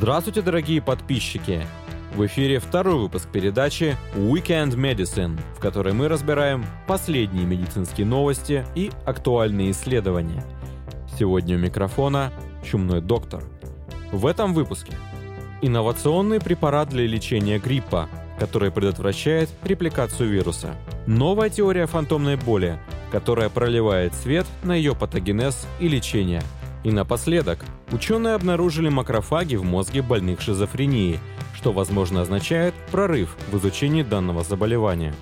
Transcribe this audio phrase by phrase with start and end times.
[0.00, 1.66] Здравствуйте, дорогие подписчики!
[2.14, 8.90] В эфире второй выпуск передачи Weekend Medicine, в которой мы разбираем последние медицинские новости и
[9.04, 10.42] актуальные исследования.
[11.18, 12.32] Сегодня у микрофона
[12.64, 13.44] Чумной доктор.
[14.10, 14.94] В этом выпуске
[15.60, 18.08] инновационный препарат для лечения гриппа,
[18.38, 20.76] который предотвращает репликацию вируса.
[21.06, 22.78] Новая теория фантомной боли,
[23.12, 26.42] которая проливает свет на ее патогенез и лечение–
[26.82, 31.18] и напоследок, ученые обнаружили макрофаги в мозге больных шизофренией,
[31.54, 35.14] что, возможно, означает прорыв в изучении данного заболевания.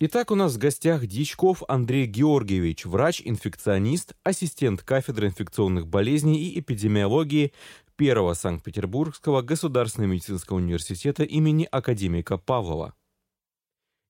[0.00, 7.52] Итак, у нас в гостях Дичков Андрей Георгиевич, врач-инфекционист, ассистент кафедры инфекционных болезней и эпидемиологии
[7.96, 12.94] Первого Санкт-Петербургского государственного медицинского университета имени академика Павлова.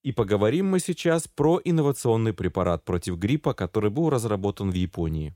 [0.04, 5.34] И поговорим мы сейчас про инновационный препарат против гриппа, который был разработан в Японии.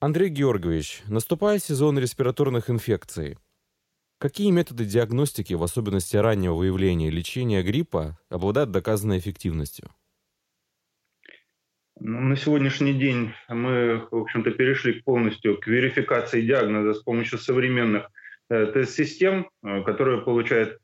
[0.00, 3.36] Андрей Георгиевич, наступает сезон респираторных инфекций.
[4.18, 9.90] Какие методы диагностики, в особенности раннего выявления и лечения гриппа, обладают доказанной эффективностью?
[12.00, 18.08] Ну, на сегодняшний день мы, в общем-то, перешли полностью к верификации диагноза с помощью современных
[18.48, 20.81] э, тест-систем, э, которые получают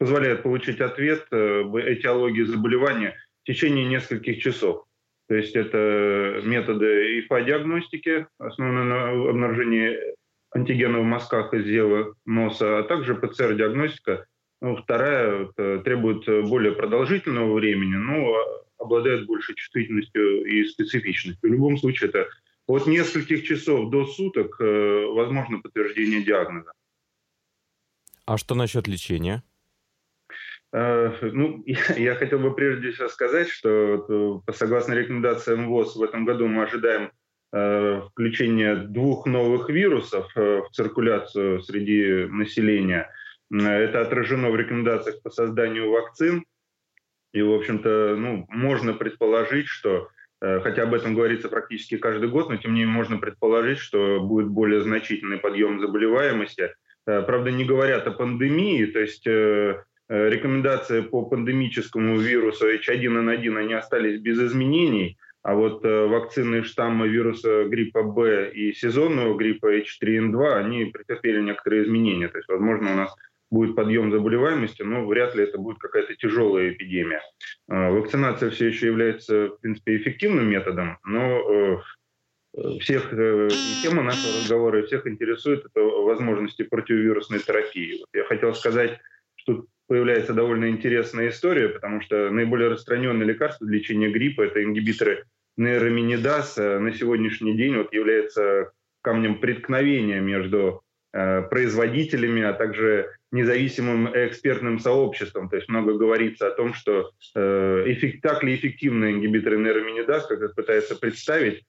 [0.00, 4.86] позволяет получить ответ э, этиологии заболевания в течение нескольких часов.
[5.28, 9.96] То есть это методы ИФА-диагностики, основанные на обнаружении
[10.52, 14.24] антигена в мазках из зева носа, а также ПЦР-диагностика.
[14.62, 18.36] Ну, вторая это требует более продолжительного времени, но
[18.78, 21.50] обладает большей чувствительностью и специфичностью.
[21.50, 22.26] В любом случае это
[22.66, 26.72] от нескольких часов до суток э, возможно подтверждение диагноза.
[28.24, 29.42] А что насчет лечения?
[30.72, 31.62] Э, ну,
[31.96, 36.62] я, хотел бы прежде всего сказать, что э, согласно рекомендациям ВОЗ в этом году мы
[36.62, 37.10] ожидаем
[37.52, 43.10] э, включения двух новых вирусов в циркуляцию среди населения.
[43.52, 46.44] Это отражено в рекомендациях по созданию вакцин.
[47.32, 50.08] И, в общем-то, ну, можно предположить, что,
[50.40, 54.48] хотя об этом говорится практически каждый год, но тем не менее можно предположить, что будет
[54.48, 56.74] более значительный подъем заболеваемости.
[57.04, 59.26] Правда, не говорят о пандемии, то есть
[60.10, 67.64] рекомендации по пандемическому вирусу H1N1 они остались без изменений, а вот э, вакцины штамма вируса
[67.64, 72.28] гриппа Б и сезонного гриппа H3N2, они претерпели некоторые изменения.
[72.28, 73.14] То есть, возможно, у нас
[73.50, 77.22] будет подъем заболеваемости, но вряд ли это будет какая-то тяжелая эпидемия.
[77.70, 81.82] Э, вакцинация все еще является, в принципе, эффективным методом, но
[82.80, 88.00] всех, тема нашего разговора и всех интересует это возможности противовирусной терапии.
[88.00, 88.98] Вот я хотел сказать,
[89.36, 95.24] что появляется довольно интересная история, потому что наиболее распространенные лекарства для лечения гриппа– это ингибиторы
[95.56, 96.78] нейроминидаса.
[96.78, 98.70] На сегодняшний день вот является
[99.02, 105.48] камнем преткновения между э, производителями, а также независимым экспертным сообществом.
[105.48, 110.42] То есть много говорится о том, что э, эффект, так ли эффективны ингибиторы нейроминидаса, как
[110.42, 111.64] их пытаются представить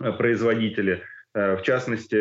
[0.00, 1.02] э, производители.
[1.34, 2.16] Э, в частности,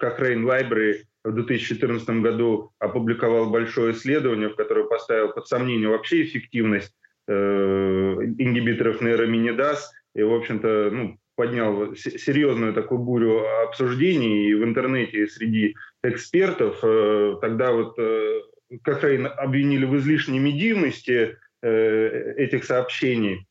[0.00, 6.94] Cochrane Library в 2014 году опубликовал большое исследование, в которое поставил под сомнение вообще эффективность
[7.28, 15.24] э, ингибиторов нейроминидаз и, в общем-то, ну, поднял серьезную такую бурю обсуждений и в интернете,
[15.24, 16.78] и среди экспертов.
[16.82, 18.40] Э, тогда вот э,
[18.82, 23.46] Кохрейн обвинили в излишней медийности этих сообщений.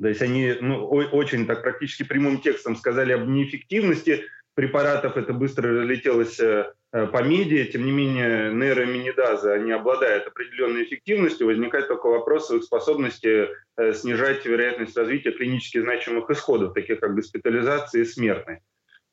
[0.00, 4.24] То есть они ну, очень так практически прямым текстом сказали об неэффективности
[4.54, 10.84] препаратов, это быстро разлетелось э, Э, по медиа, тем не менее, нейроминидазы, они обладают определенной
[10.84, 17.14] эффективностью, возникает только вопрос их способности э, снижать вероятность развития клинически значимых исходов, таких как
[17.14, 18.62] госпитализация и смертность.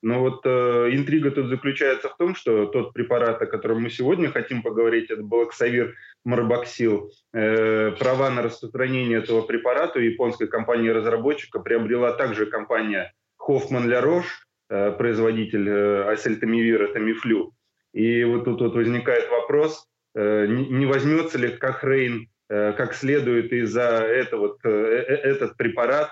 [0.03, 4.29] Но вот э, интрига тут заключается в том, что тот препарат, о котором мы сегодня
[4.29, 5.95] хотим поговорить, это балоксавир
[6.25, 14.25] марбоксил, э, права на распространение этого препарата у японской компании-разработчика приобрела также компания La Roche,
[14.69, 17.53] э, производитель э, асельтамивира, тамифлю.
[17.94, 23.71] И вот тут вот возникает вопрос, э, не возьмется ли Кохрейн э, как следует из
[23.71, 26.11] за это вот, э, этот препарат,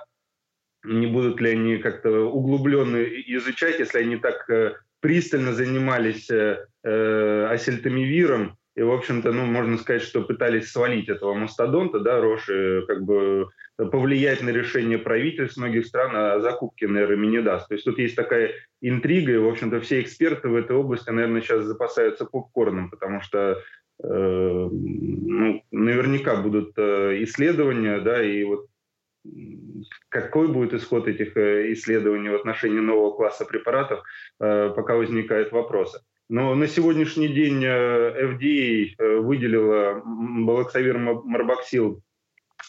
[0.83, 4.49] не будут ли они как-то углубленно изучать, если они так
[4.99, 6.29] пристально занимались
[6.83, 13.03] асельтамивиром, и, в общем-то, ну, можно сказать, что пытались свалить этого мастодонта, да, Роши, как
[13.03, 17.67] бы повлиять на решение правительств многих стран о закупке нейроминидаз.
[17.67, 21.41] То есть тут есть такая интрига, и, в общем-то, все эксперты в этой области, наверное,
[21.41, 23.61] сейчас запасаются попкорном, потому что
[24.03, 28.67] э, ну, наверняка будут э, исследования, да, и вот
[30.09, 34.03] какой будет исход этих исследований в отношении нового класса препаратов,
[34.39, 36.01] пока возникают вопросы.
[36.27, 42.01] Но на сегодняшний день FDA выделила балаксавир марбоксил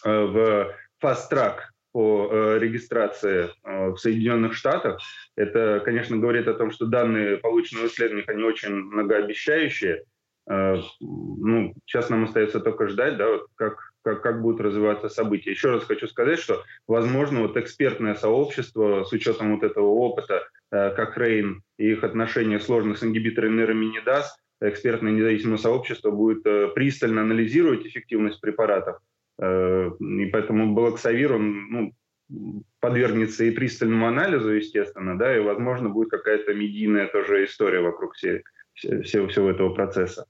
[0.03, 1.59] в track
[1.93, 4.99] по э, регистрации э, в Соединенных Штатах.
[5.37, 10.03] Это, конечно, говорит о том, что данные, полученные в исследованиях, они очень многообещающие.
[10.49, 15.51] Э, ну, сейчас нам остается только ждать, да, вот как, как, как будут развиваться события.
[15.51, 21.17] Еще раз хочу сказать, что, возможно, вот экспертное сообщество с учетом вот этого опыта, как
[21.17, 28.41] Рейн и их отношения сложных с ингибиторами нейроминидаз, экспертное независимое сообщество будет пристально анализировать эффективность
[28.41, 28.99] препаратов
[29.39, 31.93] Э, и поэтому Балаксавир, он
[32.29, 38.15] ну, подвергнется и пристальному анализу, естественно, да, и, возможно, будет какая-то медийная тоже история вокруг
[38.15, 38.39] всего,
[38.75, 40.25] всего, всего этого процесса.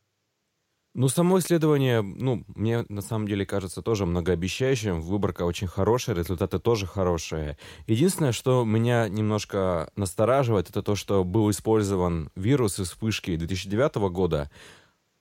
[0.96, 5.02] Ну, само исследование, ну, мне на самом деле кажется тоже многообещающим.
[5.02, 7.58] Выборка очень хорошая, результаты тоже хорошие.
[7.88, 14.52] Единственное, что меня немножко настораживает, это то, что был использован вирус из вспышки 2009 года,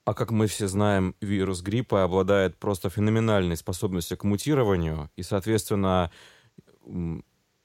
[0.04, 6.10] а как мы все знаем, вирус гриппа обладает просто феноменальной способностью к мутированию, и, соответственно,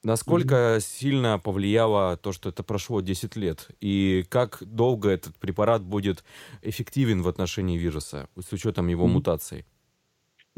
[0.02, 0.80] насколько mm-hmm.
[0.80, 6.24] сильно повлияло то, что это прошло 10 лет, и как долго этот препарат будет
[6.62, 9.08] эффективен в отношении вируса, с учетом его mm-hmm.
[9.08, 9.64] мутаций?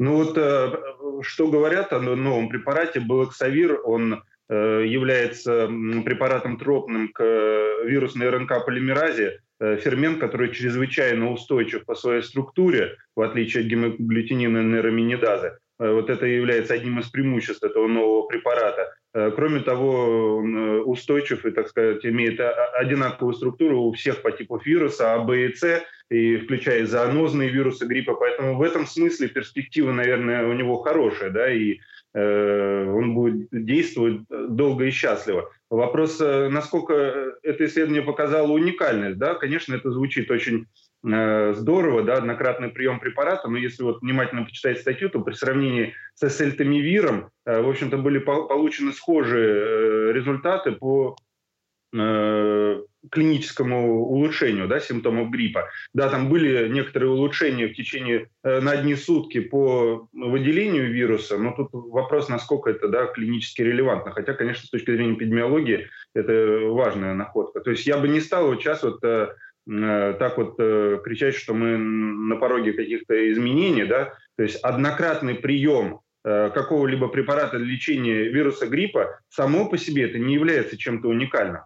[0.01, 0.71] Ну вот, э,
[1.21, 5.67] что говорят о новом препарате, Балаксавир, он э, является
[6.03, 13.61] препаратом тропным к э, вирусной РНК-полимеразе, фермент, который чрезвычайно устойчив по своей структуре, в отличие
[13.61, 15.59] от гемоглютинина и нейроминидазы.
[15.77, 18.95] Вот это является одним из преимуществ этого нового препарата.
[19.13, 22.39] Э, кроме того, он устойчив и, так сказать, имеет
[22.73, 27.85] одинаковую структуру у всех по типу вируса А, Б и С, и включая зоонозные вирусы
[27.85, 28.13] гриппа.
[28.15, 31.79] Поэтому в этом смысле перспектива, наверное, у него хорошая, да, и
[32.13, 35.49] Э, он будет действовать долго и счастливо.
[35.69, 40.65] Вопрос, э, насколько это исследование показало уникальность, да, конечно, это звучит очень э,
[41.03, 46.23] здорово, да, однократный прием препарата, но если вот внимательно почитать статью, то при сравнении с
[46.23, 51.15] эсельтамивиром, в общем-то, были получены схожие результаты по
[53.09, 55.69] клиническому улучшению да, симптомов гриппа.
[55.93, 61.51] Да, там были некоторые улучшения в течение э, на одни сутки по выделению вируса, но
[61.51, 64.11] тут вопрос, насколько это да, клинически релевантно.
[64.11, 67.61] Хотя, конечно, с точки зрения эпидемиологии это важная находка.
[67.61, 69.33] То есть я бы не стал вот сейчас вот э, э,
[69.67, 75.99] так вот э, кричать, что мы на пороге каких-то изменений, да, то есть однократный прием
[76.23, 81.61] э, какого-либо препарата для лечения вируса гриппа само по себе это не является чем-то уникальным.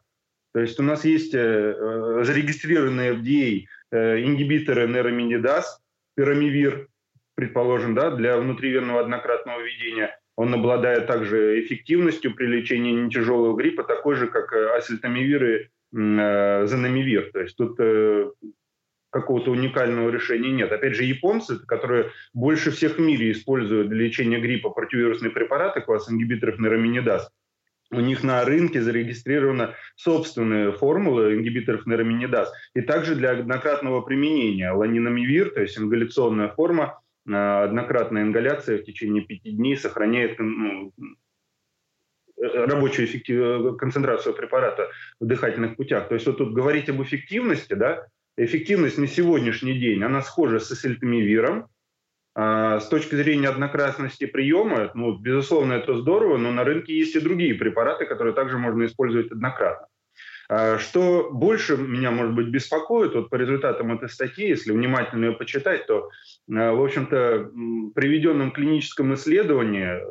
[0.53, 5.81] То есть у нас есть э, э зарегистрированные FDA э, ингибиторы нейроминидаз,
[6.15, 6.87] пирамивир,
[7.35, 10.17] предположим, да, для внутривенного однократного введения.
[10.37, 16.67] Он обладает также эффективностью при лечении нетяжелого гриппа, такой же, как э, асельтамивир и э,
[16.67, 17.31] занамивир.
[17.31, 18.29] То есть тут э,
[19.09, 20.71] какого-то уникального решения нет.
[20.71, 26.11] Опять же, японцы, которые больше всех в мире используют для лечения гриппа противовирусные препараты, класс
[26.11, 27.31] ингибиторов нейроминидаз,
[27.91, 32.51] у них на рынке зарегистрирована собственная формула ингибиторов нейроминидаз.
[32.73, 36.99] И также для однократного применения ланиномивир, то есть ингаляционная форма,
[37.31, 40.91] а, однократная ингаляция в течение пяти дней сохраняет ну,
[42.37, 43.77] рабочую эффектив...
[43.77, 44.89] концентрацию препарата
[45.19, 46.07] в дыхательных путях.
[46.07, 50.71] То есть вот тут говорить об эффективности, да, эффективность на сегодняшний день, она схожа с
[50.71, 51.67] эсельтамивиром,
[52.37, 57.21] а, с точки зрения однократности приема, ну, безусловно, это здорово, но на рынке есть и
[57.21, 59.87] другие препараты, которые также можно использовать однократно.
[60.49, 65.31] А, что больше меня, может быть, беспокоит, вот по результатам этой статьи, если внимательно ее
[65.31, 66.09] почитать, то,
[66.51, 67.51] а, в общем-то,
[67.95, 70.01] приведенном клиническом исследовании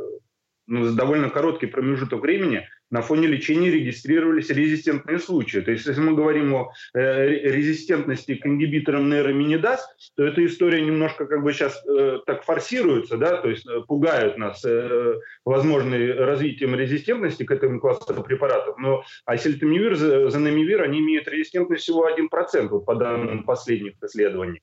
[0.67, 5.59] ну, за довольно короткий промежуток времени на фоне лечения регистрировались резистентные случаи.
[5.59, 11.27] То есть, если мы говорим о э, резистентности к ингибиторам нейроминидаз, то эта история немножко
[11.27, 16.75] как бы сейчас э, так форсируется, да, то есть э, пугают нас э, возможным развитием
[16.75, 18.79] резистентности к этому классу препаратов.
[18.79, 19.97] Но асельтамивир,
[20.31, 24.61] занамивир, они имеют резистентность всего 1% вот, по данным последних исследований.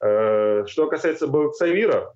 [0.00, 2.12] Э, что касается балаксавира,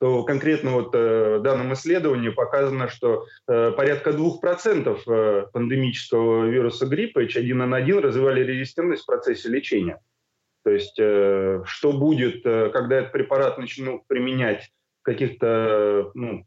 [0.00, 6.86] то конкретно вот э, в данном исследовании показано, что э, порядка 2% э, пандемического вируса
[6.86, 10.00] гриппа H1N1 развивали резистентность в процессе лечения.
[10.64, 16.44] То есть что будет, когда этот препарат начнут применять в каких-то ну,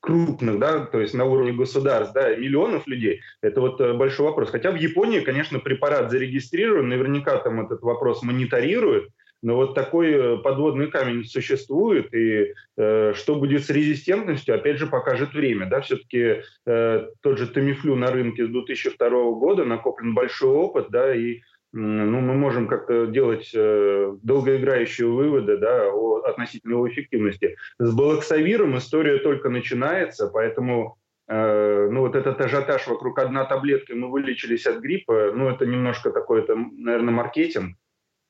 [0.00, 4.50] крупных, да, то есть на уровне государств, да, миллионов людей, это вот большой вопрос.
[4.50, 9.08] Хотя в Японии, конечно, препарат зарегистрирован, наверняка там этот вопрос мониторируют,
[9.46, 14.88] но вот такой э, подводный камень существует, и э, что будет с резистентностью, опять же,
[14.88, 15.66] покажет время.
[15.66, 15.82] Да?
[15.82, 21.42] Все-таки э, тот же Тамифлю на рынке с 2002 года накоплен большой опыт, да, и
[21.72, 27.56] ну, мы можем как-то делать э, долгоиграющие выводы да, о, относительно его эффективности.
[27.78, 30.98] С балаксавиром история только начинается, поэтому
[31.28, 36.10] э, ну, вот этот ажиотаж вокруг одна таблетки, мы вылечились от гриппа, ну, это немножко
[36.10, 37.76] такой, это, наверное, маркетинг.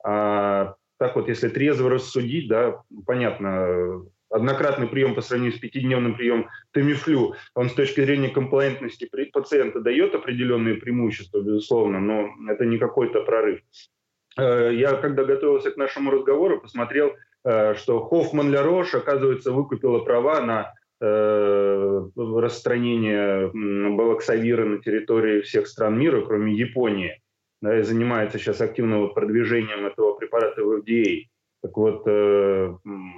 [0.04, 6.48] А так вот, если трезво рассудить, да, понятно, однократный прием по сравнению с пятидневным приемом
[6.72, 13.22] Тамифлю, он с точки зрения комплаентности пациента дает определенные преимущества, безусловно, но это не какой-то
[13.22, 13.60] прорыв.
[14.38, 17.12] Э, я, когда готовился к нашему разговору, посмотрел,
[17.44, 25.66] э, что Хоффман Ля Рош, оказывается, выкупила права на э, распространение балаксавира на территории всех
[25.66, 27.20] стран мира, кроме Японии,
[27.60, 31.24] да, и занимается сейчас активным продвижением этого препарата в FDA.
[31.62, 32.74] Так вот, э,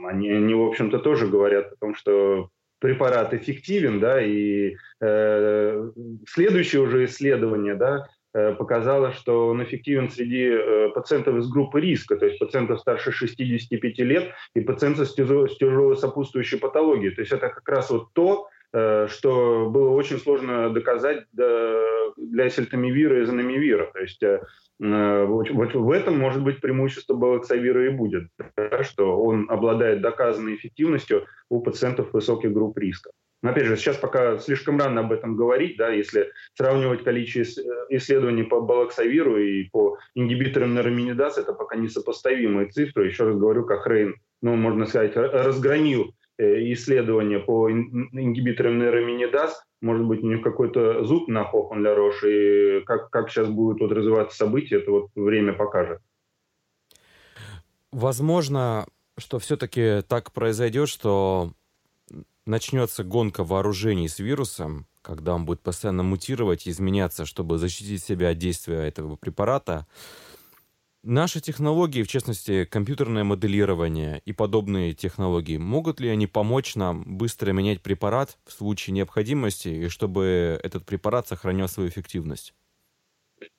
[0.06, 5.90] они, они, в общем-то, тоже говорят о том, что препарат эффективен, да, и э,
[6.26, 12.16] следующее уже исследование, да, э, показало, что он эффективен среди э, пациентов из группы риска,
[12.16, 17.14] то есть пациентов старше 65 лет и пациентов с тяжелой, сопутствующей патологией.
[17.14, 23.24] То есть это как раз вот то, что было очень сложно доказать для сельтамивира и
[23.24, 23.90] занамивира.
[23.92, 24.40] То есть э,
[24.80, 28.28] Э, вот, в этом, может быть, преимущество балаксавира и будет,
[28.82, 33.10] что он обладает доказанной эффективностью у пациентов высоких групп риска.
[33.40, 37.86] Но опять же, сейчас пока слишком рано об этом говорить, да, если сравнивать количество э,
[37.90, 43.06] исследований по балаксавиру и по ингибиторам нераминидаз, это пока несопоставимые цифры.
[43.06, 50.06] Еще раз говорю, как Рейн, ну, можно сказать, разгромил э, исследования по ингибиторам нейроминидаз, может
[50.06, 51.44] быть, у них какой-то зуб на
[51.76, 56.00] для Рош, и как, как сейчас будут вот развиваться события, это вот время покажет.
[57.92, 61.52] Возможно, что все-таки так произойдет, что
[62.46, 68.30] начнется гонка вооружений с вирусом, когда он будет постоянно мутировать и изменяться, чтобы защитить себя
[68.30, 69.86] от действия этого препарата.
[71.04, 77.52] Наши технологии, в частности, компьютерное моделирование и подобные технологии, могут ли они помочь нам быстро
[77.52, 82.52] менять препарат в случае необходимости, и чтобы этот препарат сохранял свою эффективность?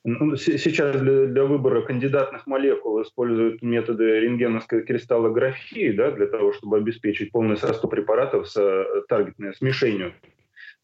[0.03, 6.77] Ну, сейчас для, для выбора кандидатных молекул используют методы рентгеновской кристаллографии да, для того, чтобы
[6.77, 10.07] обеспечить полный состав препаратов с э, таргетной, с мишенью.
[10.07, 10.38] Э,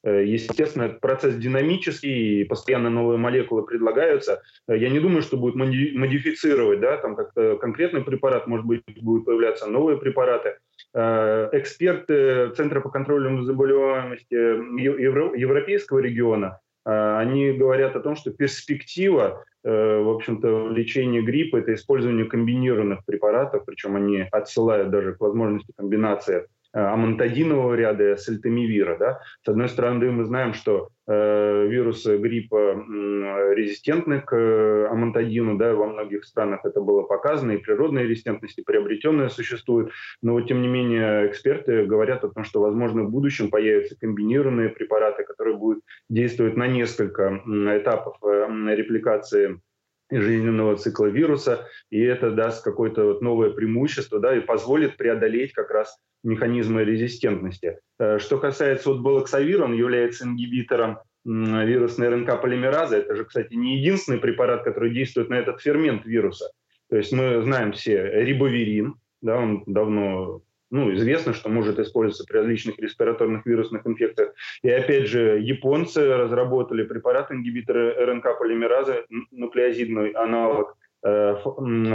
[0.10, 4.42] естественно, этот процесс динамический, и постоянно новые молекулы предлагаются.
[4.68, 9.26] Э, я не думаю, что будет модифицировать, да, там как-то конкретный препарат, может быть, будут
[9.26, 10.58] появляться новые препараты.
[10.94, 20.16] Э, эксперты Центра по контролю заболеваемости Европейского региона, они говорят о том, что перспектива, в
[20.16, 26.65] общем-то, лечения гриппа– это использование комбинированных препаратов, причем они отсылают даже к возможности комбинации Э,
[26.76, 28.98] амантадинового ряда сальтамивира.
[28.98, 29.22] Да?
[29.44, 35.74] С одной стороны, мы знаем, что э, вирусы гриппа э, резистентны к э, амантадину, да,
[35.74, 39.92] во многих странах это было показано, и природные резистентности приобретенные существуют,
[40.22, 44.70] но вот, тем не менее эксперты говорят о том, что, возможно, в будущем появятся комбинированные
[44.70, 49.60] препараты, которые будут действовать на несколько этапов э, репликации
[50.12, 55.72] жизненного цикла вируса, и это даст какое-то вот новое преимущество, да, и позволит преодолеть как
[55.72, 57.80] раз механизмы резистентности.
[58.00, 62.98] Э, что касается вот балаксавира, он является ингибитором вирусной РНК полимеразы.
[62.98, 66.52] Это же, кстати, не единственный препарат, который действует на этот фермент вируса.
[66.90, 70.42] То есть мы знаем все рибоверин, да, он давно
[70.76, 74.34] ну, известно, что может использоваться при различных респираторных вирусных инфекциях.
[74.62, 81.36] И опять же, японцы разработали препарат ингибитора РНК полимеразы, нуклеозидный аналог э,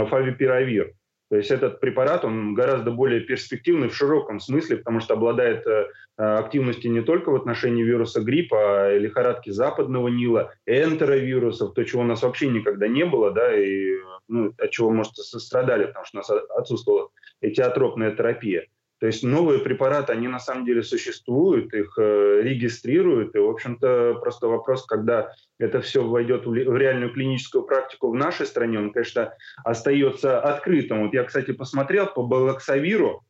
[0.09, 0.93] фавипиравир.
[1.31, 5.85] То есть этот препарат, он гораздо более перспективный в широком смысле, потому что обладает э,
[6.17, 12.05] активностью не только в отношении вируса гриппа, а лихорадки западного Нила, энтеровирусов, то, чего у
[12.05, 13.95] нас вообще никогда не было, да, и
[14.27, 17.09] ну, от чего, может, страдали, потому что у нас отсутствовала
[17.39, 18.67] этиотропная терапия.
[19.01, 24.19] То есть новые препараты, они на самом деле существуют, их э, регистрируют, и, в общем-то,
[24.21, 29.33] просто вопрос, когда это все войдет в, реальную клиническую практику в нашей стране, он, конечно,
[29.63, 31.05] остается открытым.
[31.05, 33.23] Вот я, кстати, посмотрел по балаксавиру,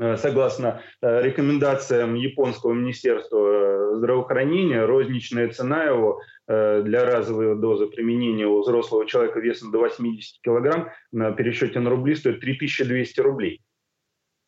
[0.00, 8.60] э, согласно э, рекомендациям японского министерства здравоохранения, розничная цена его для разовой дозы применения у
[8.60, 13.60] взрослого человека весом до 80 килограмм на пересчете на рубли стоит 3200 рублей.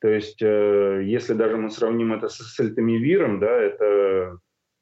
[0.05, 4.37] То есть, э, если даже мы сравним это с сельтамивиром, да, это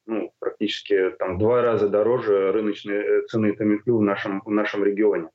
[0.04, 5.28] ну, практически там, два раза дороже рыночной э, цены тамифлю в нашем, в нашем регионе.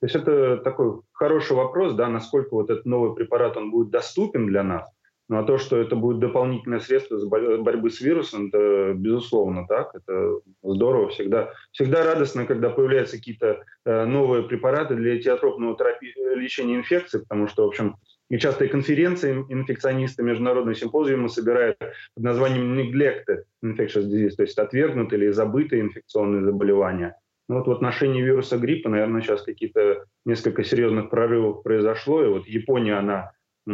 [0.00, 4.46] То есть это такой хороший вопрос, да, насколько вот этот новый препарат, он будет доступен
[4.46, 4.88] для нас.
[5.28, 9.92] Ну а то, что это будет дополнительное средство борьбы с вирусом, это безусловно так.
[9.92, 11.08] Это здорово.
[11.08, 17.22] Всегда, всегда радостно, когда появляются какие-то э, новые препараты для этиотропного терапии, э, лечения инфекций,
[17.22, 17.96] потому что, в общем,
[18.32, 21.76] и частые конференции инфекционисты, международные симпозиумы собирают
[22.14, 27.14] под названием neglected infectious disease, то есть отвергнутые или забытые инфекционные заболевания.
[27.50, 32.46] Ну, вот в отношении вируса гриппа, наверное, сейчас какие-то несколько серьезных прорывов произошло, и вот
[32.46, 33.32] Япония, она,
[33.66, 33.70] э,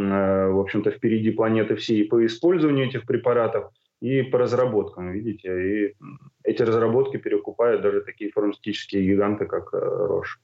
[0.49, 5.95] в общем-то, впереди планеты всей по использованию этих препаратов и по разработкам, видите, и
[6.43, 10.41] эти разработки перекупают даже такие фармацевтические гиганты, как Рош.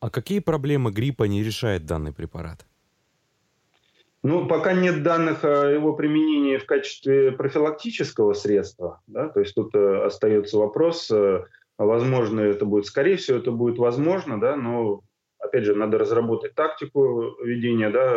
[0.00, 2.66] А какие проблемы гриппа не решает данный препарат?
[4.28, 9.72] Ну, пока нет данных о его применении в качестве профилактического средства, да, то есть тут
[9.76, 11.44] э, остается вопрос, э,
[11.78, 15.02] возможно, это будет, скорее всего, это будет возможно, да, но,
[15.38, 18.16] опять же, надо разработать тактику ведения, да,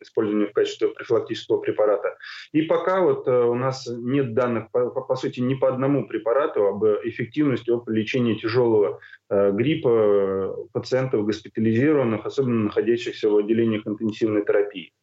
[0.00, 2.16] использования в качестве профилактического препарата.
[2.52, 6.68] И пока вот э, у нас нет данных, по, по сути, ни по одному препарату
[6.68, 8.98] об эффективности об лечении тяжелого
[9.28, 14.94] э, гриппа пациентов госпитализированных, особенно находящихся в отделениях интенсивной терапии.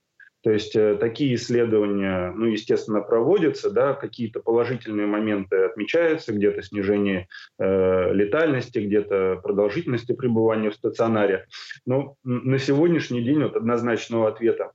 [0.44, 7.27] То есть э, такие исследования, ну, естественно, проводятся, да, какие-то положительные моменты отмечаются, где-то снижение
[7.60, 11.48] э, летальности, где-то продолжительности пребывания в стационаре.
[11.86, 14.72] Но на сегодняшний день вот однозначного ответа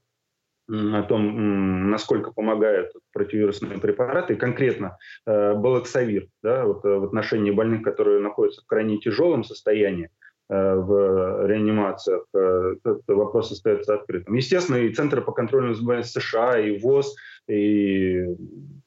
[0.69, 7.83] о том, насколько помогают противовирусные препараты, конкретно э, балоксавир, да, вот, э, в отношении больных,
[7.83, 10.11] которые находятся в крайне тяжелом состоянии,
[10.49, 14.35] в реанимациях, э, этот вопрос остается открытым.
[14.35, 17.15] Естественно, и Центр по контролю заболеваний США, и ВОЗ,
[17.49, 18.27] и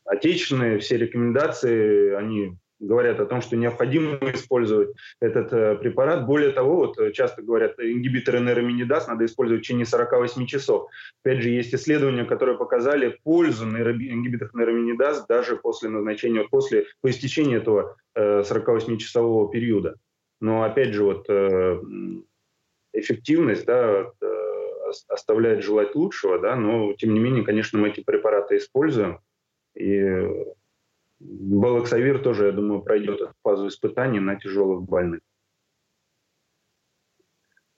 [0.05, 6.27] отечественные все рекомендации, они говорят о том, что необходимо использовать этот э, препарат.
[6.27, 10.89] Более того, вот часто говорят, ингибиторы нейроминидаз надо использовать в течение 48 часов.
[11.23, 17.57] Опять же, есть исследования, которые показали пользу ингибиторов нейроминидаз даже после назначения, после, по истечении
[17.57, 19.95] этого 48-часового периода.
[20.39, 21.81] Но опять же, вот э,
[22.93, 28.57] эффективность да, э, оставляет желать лучшего, да, но тем не менее, конечно, мы эти препараты
[28.57, 29.19] используем.
[29.75, 30.27] И
[31.19, 35.21] балоксавир тоже, я думаю, пройдет фазу испытаний на тяжелых больных.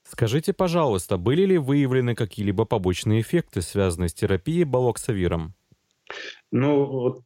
[0.03, 5.53] Скажите, пожалуйста, были ли выявлены какие-либо побочные эффекты, связанные с терапией балоксавиром?
[6.49, 7.23] Ну, вот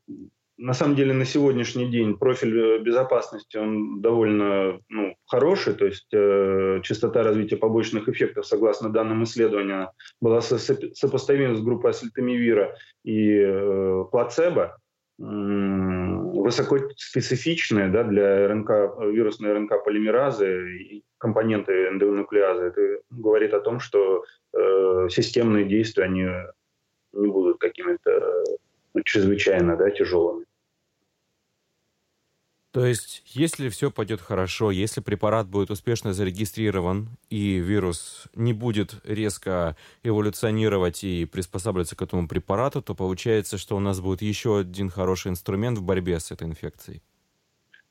[0.61, 6.07] на самом деле на сегодняшний день профиль э, безопасности он довольно ну, хороший, то есть
[6.13, 13.39] э, частота развития побочных эффектов, согласно данным исследования, была со сопоставима с группой аслитамивира и
[13.39, 14.77] э, плацебо,
[15.19, 18.69] э, высоко специфичная да, для РНК,
[19.11, 22.65] вирусной РНК полимеразы и компоненты эндонуклеазы.
[22.65, 26.27] Это говорит о том, что э, системные действия они
[27.13, 28.43] не будут какими-то
[28.93, 30.45] ну, чрезвычайно да, тяжелыми.
[32.71, 38.95] То есть, если все пойдет хорошо, если препарат будет успешно зарегистрирован и вирус не будет
[39.03, 44.89] резко эволюционировать и приспосабливаться к этому препарату, то получается, что у нас будет еще один
[44.89, 47.01] хороший инструмент в борьбе с этой инфекцией.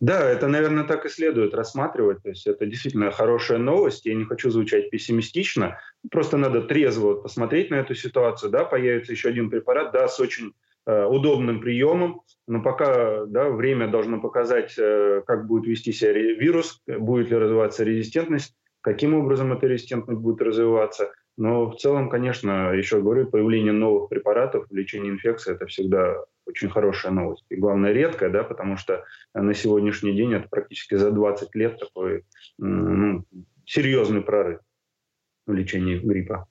[0.00, 2.22] Да, это, наверное, так и следует рассматривать.
[2.22, 4.06] То есть это действительно хорошая новость.
[4.06, 5.78] Я не хочу звучать пессимистично.
[6.10, 8.50] Просто надо трезво посмотреть на эту ситуацию.
[8.50, 10.54] Да, появится еще один препарат, да, с очень
[11.06, 17.30] удобным приемом, но пока да, время должно показать, э, как будет вести себя вирус, будет
[17.30, 21.12] ли развиваться резистентность, каким образом эта резистентность будет развиваться.
[21.36, 26.68] Но в целом, конечно, еще говорю, появление новых препаратов в лечении инфекции– это всегда очень
[26.68, 27.46] хорошая новость.
[27.48, 32.24] И главное, редкая, да, потому что на сегодняшний день это практически за 20 лет такой
[32.58, 33.24] ну,
[33.64, 34.60] серьезный прорыв
[35.46, 36.46] в лечении гриппа.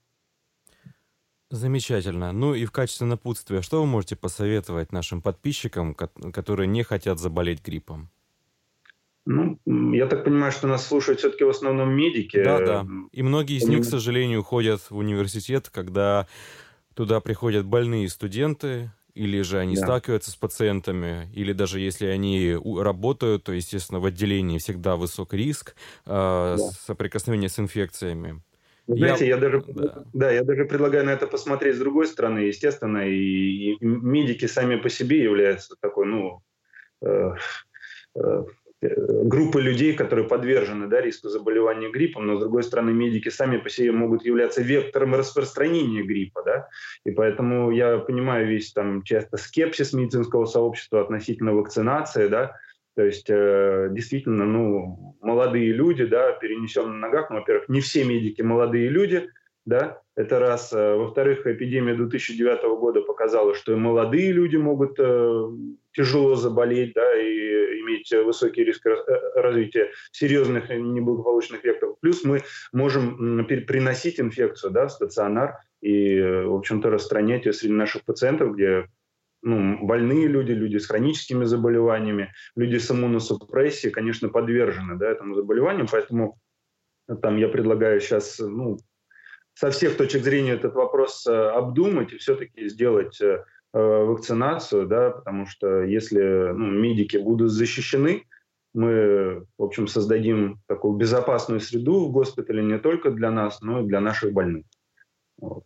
[1.50, 2.32] Замечательно.
[2.32, 7.66] Ну и в качестве напутствия, что вы можете посоветовать нашим подписчикам, которые не хотят заболеть
[7.66, 8.10] гриппом?
[9.26, 9.60] Ну,
[9.94, 12.44] я так понимаю, что нас слушают все-таки в основном медики.
[12.44, 12.88] Да, да.
[13.12, 16.28] И многие из них, к сожалению, ходят в университет, когда
[16.96, 19.82] туда приходят больные студенты, или же они да.
[19.82, 25.76] сталкиваются с пациентами, или даже если они работают, то, естественно, в отделении всегда высок риск
[26.06, 26.58] э, да.
[26.58, 28.42] соприкосновения с инфекциями.
[28.98, 30.04] Знаете, я, я даже, да.
[30.14, 34.78] да, я даже предлагаю на это посмотреть с другой стороны, естественно, и, и медики сами
[34.78, 36.42] по себе являются такой, ну,
[37.04, 37.36] э,
[38.16, 38.44] э,
[38.82, 43.70] группой людей, которые подвержены да, риску заболевания гриппом, но с другой стороны медики сами по
[43.70, 46.68] себе могут являться вектором распространения гриппа, да,
[47.06, 52.56] и поэтому я понимаю весь там часто скепсис медицинского сообщества относительно вакцинации, да,
[53.00, 57.30] то есть э, действительно, ну, молодые люди, да, перенесем на ногах.
[57.30, 59.30] Ну, во-первых, не все медики молодые люди,
[59.64, 60.74] да, это раз.
[60.74, 65.50] Э, во-вторых, эпидемия 2009 года показала, что и молодые люди могут э,
[65.94, 68.98] тяжело заболеть, да, и иметь высокий риск э,
[69.36, 71.96] развития серьезных неблагополучных эффектов.
[72.02, 72.42] Плюс мы
[72.74, 78.90] можем приносить инфекцию, да, в стационар и, в общем-то, распространять ее среди наших пациентов, где
[79.42, 85.88] ну, больные люди, люди с хроническими заболеваниями, люди с иммуносупрессией, конечно, подвержены да, этому заболеванию,
[85.90, 86.38] поэтому
[87.22, 88.78] там я предлагаю сейчас ну,
[89.54, 95.12] со всех точек зрения этот вопрос э, обдумать и все-таки сделать э, э, вакцинацию, да,
[95.12, 98.26] потому что если ну, медики будут защищены,
[98.74, 103.88] мы, в общем, создадим такую безопасную среду в госпитале не только для нас, но и
[103.88, 104.66] для наших больных.
[105.38, 105.64] Вот.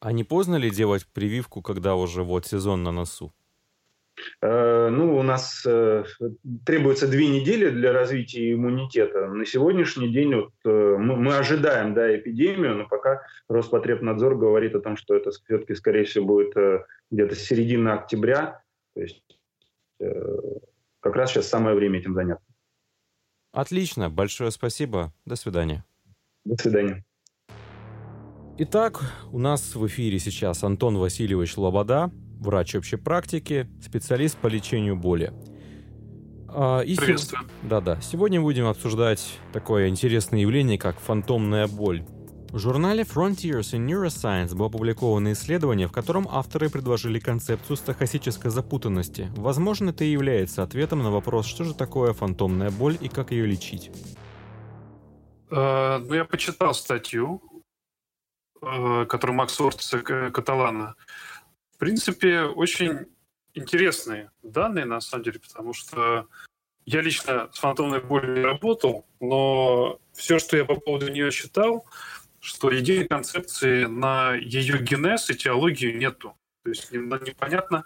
[0.00, 3.32] А не поздно ли делать прививку, когда уже вот сезон на носу?
[4.40, 6.04] Э, ну, у нас э,
[6.64, 9.26] требуется две недели для развития иммунитета.
[9.28, 14.80] На сегодняшний день вот, э, мы, мы ожидаем да, эпидемию, но пока Роспотребнадзор говорит о
[14.80, 16.54] том, что это все-таки, скорее всего, будет
[17.10, 18.62] где-то середина октября.
[18.94, 19.22] То есть
[19.98, 22.44] как раз сейчас самое время этим заняться.
[23.52, 24.10] Отлично.
[24.10, 25.12] Большое спасибо.
[25.24, 25.84] До свидания.
[26.44, 27.04] До свидания.
[28.60, 34.96] Итак, у нас в эфире сейчас Антон Васильевич Лобода, врач общей практики, специалист по лечению
[34.96, 35.32] боли.
[36.48, 37.48] А, и Приветствую.
[37.62, 38.00] Да-да.
[38.00, 42.02] Сегодня будем обсуждать такое интересное явление, как фантомная боль.
[42.50, 49.30] В журнале Frontiers in Neuroscience было опубликовано исследование, в котором авторы предложили концепцию стахастической запутанности.
[49.36, 53.46] Возможно, это и является ответом на вопрос, что же такое фантомная боль и как ее
[53.46, 53.92] лечить.
[55.48, 57.47] Uh, ну, я почитал статью Э,
[58.60, 60.94] который Макс Ортеса Каталана.
[61.74, 63.06] В принципе, очень
[63.54, 66.26] интересные данные, на самом деле, потому что
[66.86, 71.86] я лично с фантомной болью не работал, но все, что я по поводу нее читал,
[72.40, 76.34] что единой концепции на ее генез и теологию нету.
[76.64, 77.84] То есть непонятно,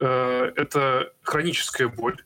[0.00, 2.24] э, это хроническая боль.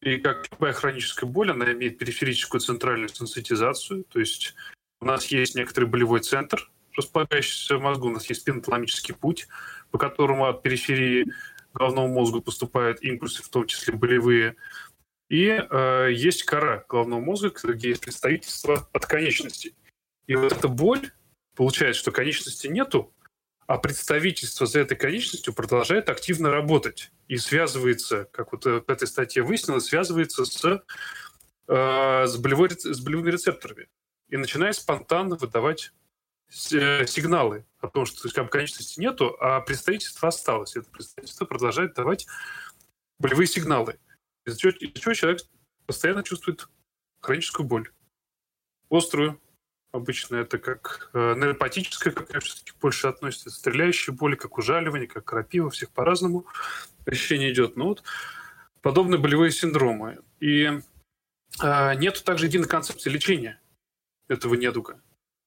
[0.00, 4.04] И как любая хроническая боль, она имеет периферическую центральную сенситизацию.
[4.04, 4.54] То есть
[5.00, 8.08] у нас есть некоторый болевой центр, располагающийся в мозгу.
[8.08, 9.48] У нас есть спиноталамический путь,
[9.90, 11.26] по которому от периферии
[11.74, 14.56] головного мозга поступают импульсы, в том числе болевые.
[15.28, 19.74] И э, есть кора головного мозга, где есть представительство от конечностей.
[20.26, 21.10] И вот эта боль,
[21.54, 23.12] получается, что конечности нету,
[23.66, 29.42] а представительство за этой конечностью продолжает активно работать и связывается, как вот в этой статье
[29.42, 30.82] выяснилось, связывается с,
[31.66, 33.88] э, с, болевой, с болевыми рецепторами
[34.28, 36.05] и начинает спонтанно выдавать Э,
[36.48, 40.76] сигналы о том, что бы, конечности нету, а представительство осталось.
[40.76, 42.26] Это представительство продолжает давать
[43.18, 43.98] болевые сигналы.
[44.44, 45.40] Из-за чего, из чего человек
[45.86, 46.68] постоянно чувствует
[47.20, 47.90] хроническую боль.
[48.90, 49.40] Острую,
[49.92, 55.70] обычно это как э, нейропатическая, как все-таки больше относится, стреляющие боли, как ужаливание, как крапива,
[55.70, 56.46] всех по-разному
[57.04, 57.76] ощущение идет.
[57.76, 58.04] Но вот
[58.82, 60.20] подобные болевые синдромы.
[60.38, 60.80] И
[61.62, 63.60] э, нету также единой концепции лечения
[64.28, 65.00] этого недуга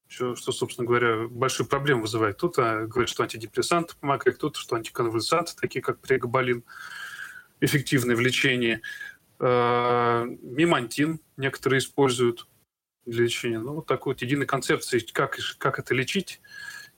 [0.10, 2.36] что, что, собственно говоря, большую проблему вызывает.
[2.36, 6.64] Кто-то говорит, что антидепрессанты помогают, кто-то, что антиконвульсанты, такие как прегоболин,
[7.62, 8.82] эффективны в лечении.
[9.40, 12.48] Э, мимантин некоторые используют
[13.06, 13.60] для лечения.
[13.60, 16.42] Ну, вот такой вот единой концепции, как, как это лечить,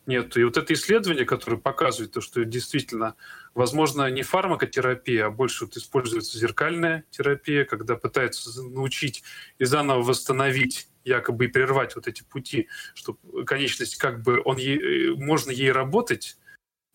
[0.06, 0.36] нет.
[0.38, 3.16] И вот это исследование, которое показывает то, что действительно,
[3.54, 9.22] возможно, не фармакотерапия, а больше вот используется зеркальная терапия, когда пытаются научить
[9.60, 15.16] и заново восстановить якобы и прервать вот эти пути, чтобы конечность как бы он ей,
[15.16, 16.38] можно ей работать,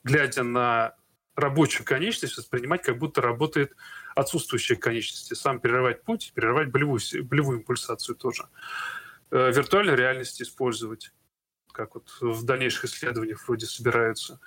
[0.05, 0.95] глядя на
[1.37, 3.77] рабочую конечность, воспринимать, как будто работает
[4.15, 8.49] отсутствующая конечность, сам прерывать путь, прерывать болевую, болевую импульсацию тоже.
[9.31, 11.13] Э, виртуальную реальность использовать,
[11.73, 14.41] как вот в дальнейших исследованиях вроде собираются.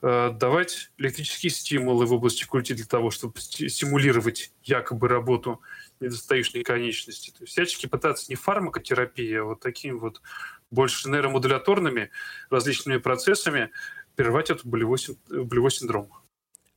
[0.00, 5.60] Э, давать электрические стимулы в области культи для того, чтобы стимулировать якобы работу
[5.98, 7.30] недостающей конечности.
[7.30, 10.22] То есть всячески пытаться не фармакотерапией, а вот такими вот
[10.70, 12.10] больше нейромодуляторными
[12.48, 13.70] различными процессами
[14.14, 16.12] прервать этот болевой, болевой синдром.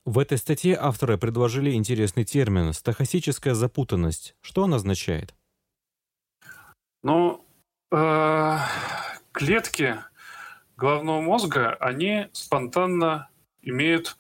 [0.04, 4.36] В этой статье авторы предложили интересный термин «стахастическая запутанность».
[4.42, 5.36] Что он означает?
[7.04, 7.46] Ну,
[7.92, 8.58] э,
[9.32, 10.00] клетки
[10.82, 13.30] головного мозга, они спонтанно
[13.62, 14.18] имеют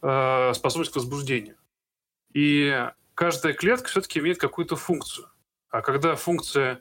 [0.00, 1.56] э, способность к возбуждению.
[2.32, 5.28] И каждая клетка все-таки имеет какую-то функцию.
[5.70, 6.80] А когда функция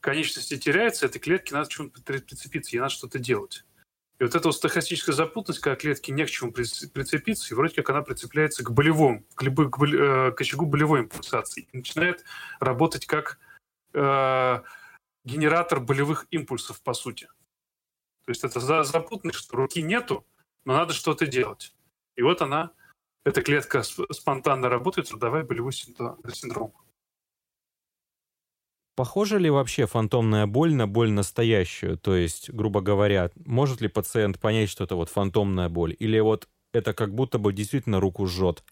[0.00, 3.64] конечности теряется, этой клетке надо к чему-то прицепиться, ей надо что-то делать.
[4.18, 7.90] И вот эта вот стахастическая запутанность, когда клетке не к чему прицепиться, и вроде как
[7.90, 12.24] она прицепляется к болевому, к, любой, к, э, к очагу болевой импульсации, и начинает
[12.60, 13.38] работать как
[13.92, 14.62] э,
[15.24, 17.28] генератор болевых импульсов, по сути.
[18.26, 20.26] То есть это запутанно, что руки нету,
[20.64, 21.74] но надо что-то делать.
[22.16, 22.70] И вот она,
[23.24, 26.72] эта клетка спонтанно работает, создавая болевой синдром.
[28.96, 31.98] Похожа ли вообще фантомная боль на боль настоящую?
[31.98, 35.96] То есть, грубо говоря, может ли пациент понять, что это вот фантомная боль?
[35.98, 38.62] Или вот это как будто бы действительно руку жжет?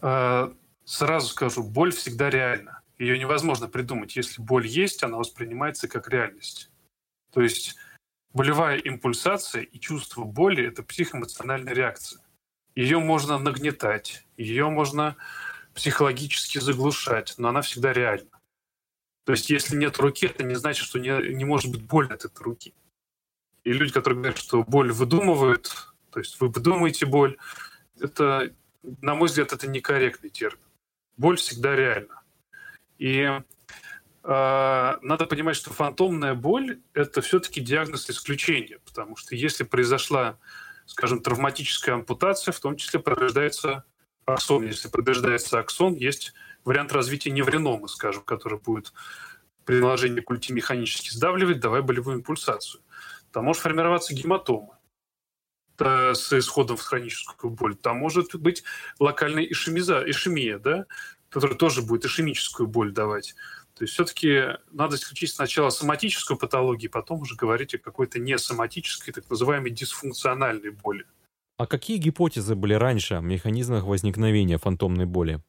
[0.00, 0.52] А,
[0.84, 2.82] сразу скажу, боль всегда реальна.
[2.98, 4.16] Ее невозможно придумать.
[4.16, 6.70] Если боль есть, она воспринимается как реальность.
[7.32, 7.76] То есть
[8.36, 12.20] болевая импульсация и чувство боли– это психоэмоциональная реакция.
[12.74, 15.16] Ее можно нагнетать, ее можно
[15.74, 18.28] психологически заглушать, но она всегда реальна.
[19.24, 22.26] То есть, если нет руки, это не значит, что не, не может быть больно от
[22.26, 22.74] этой руки.
[23.64, 27.38] И люди, которые говорят, что боль выдумывают, то есть вы выдумываете боль,
[27.98, 28.52] это,
[29.00, 30.60] на мой взгляд, это некорректный термин.
[31.16, 32.20] Боль всегда реальна.
[32.98, 33.40] И
[34.26, 40.38] надо понимать, что фантомная боль– это все-таки диагноз исключения, потому что если произошла,
[40.84, 43.84] скажем, травматическая ампутация, в том числе повреждается
[44.24, 44.64] аксон.
[44.66, 46.34] Если повреждается аксон, есть
[46.64, 48.92] вариант развития невреномы, скажем, который будет
[49.64, 52.82] при наложении культи механически сдавливать, давая болевую импульсацию.
[53.30, 54.78] Там может формироваться гематома
[55.78, 57.76] с исходом в хроническую боль.
[57.76, 58.64] Там может быть
[58.98, 60.86] локальная ишемиза, ишемия, да,
[61.28, 63.36] которая тоже будет ишемическую боль давать.
[63.76, 69.28] То есть все-таки надо исключить сначала соматическую патологию, потом уже говорить о какой-то несоматической, так
[69.28, 71.04] называемой дисфункциональной боли.
[71.58, 75.40] А какие гипотезы были раньше о механизмах возникновения фантомной боли?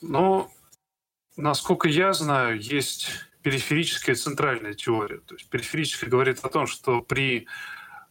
[0.00, 0.50] Ну,
[1.36, 3.08] насколько я знаю, есть
[3.42, 5.18] периферическая и центральная теория.
[5.18, 7.46] То есть периферическая говорит о том, что при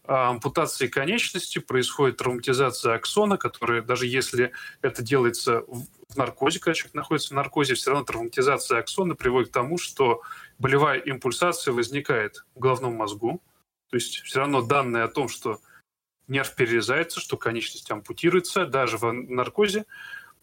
[0.08, 7.30] ампутации конечности происходит травматизация аксона, которая, даже если это делается в наркозе, когда человек находится
[7.30, 10.22] в наркозе, все равно травматизация аксона приводит к тому, что
[10.60, 13.42] болевая импульсация возникает в головном мозгу.
[13.90, 15.60] То есть все равно данные о том, что
[16.28, 19.86] нерв перерезается, что конечность ампутируется, даже в наркозе,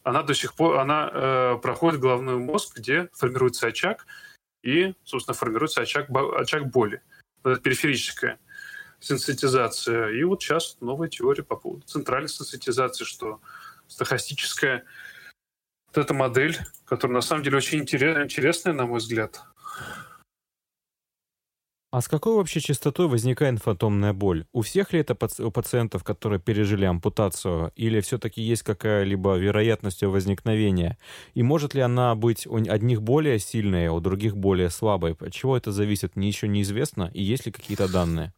[0.03, 4.07] она до сих пор она э, проходит головной мозг, где формируется очаг,
[4.63, 7.03] и, собственно, формируется очаг, очаг боли.
[7.45, 8.39] Это периферическая
[9.03, 10.11] сенситизация.
[10.11, 13.41] И вот сейчас новая теория по поводу центральной сенситизации, что
[13.89, 14.85] стохастическая
[15.89, 19.43] вот эта модель, которая на самом деле очень интересная, на мой взгляд,
[21.93, 24.47] а с какой вообще частотой возникает фантомная боль?
[24.55, 30.09] У всех ли это у пациентов, которые пережили ампутацию, или все-таки есть какая-либо вероятность ее
[30.09, 30.97] возникновения?
[31.35, 35.13] И может ли она быть у одних более сильной, а у других более слабой?
[35.21, 38.33] От чего это зависит, еще неизвестно, и есть ли какие-то данные?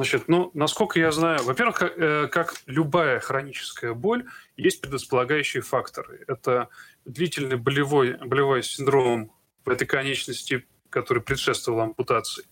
[0.00, 4.24] Значит, ну, насколько я знаю, во-первых, как, э, как любая хроническая боль,
[4.56, 6.24] есть предрасполагающие факторы.
[6.26, 6.70] Это
[7.04, 9.30] длительный болевой, болевой синдром
[9.66, 12.44] в этой конечности который предшествовал ампутации.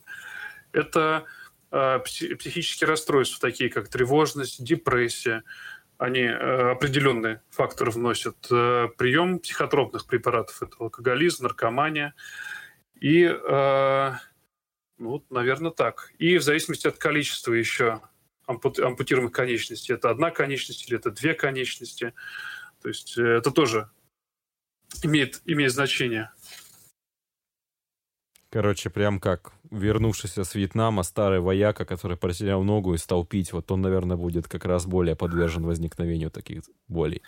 [0.72, 1.24] Это
[1.70, 5.42] э, психические расстройства, такие как тревожность, депрессия.
[5.98, 8.37] Они э, определенные факторы вносят.
[8.50, 12.14] Э, прием психотропных препаратов– это алкоголизм, наркомания.
[13.00, 14.12] И, э,
[14.98, 16.12] ну, наверное, так.
[16.18, 18.00] И в зависимости от количества еще
[18.46, 19.92] ампутируемых конечностей.
[19.92, 22.14] Это одна конечность или это две конечности.
[22.82, 23.90] То есть э, это тоже
[25.02, 26.30] имеет, имеет значение.
[28.50, 33.70] Короче, прям как вернувшийся с Вьетнама старый вояка, который потерял ногу и стал пить, вот
[33.70, 37.22] он, наверное, будет как раз более подвержен возникновению таких болей.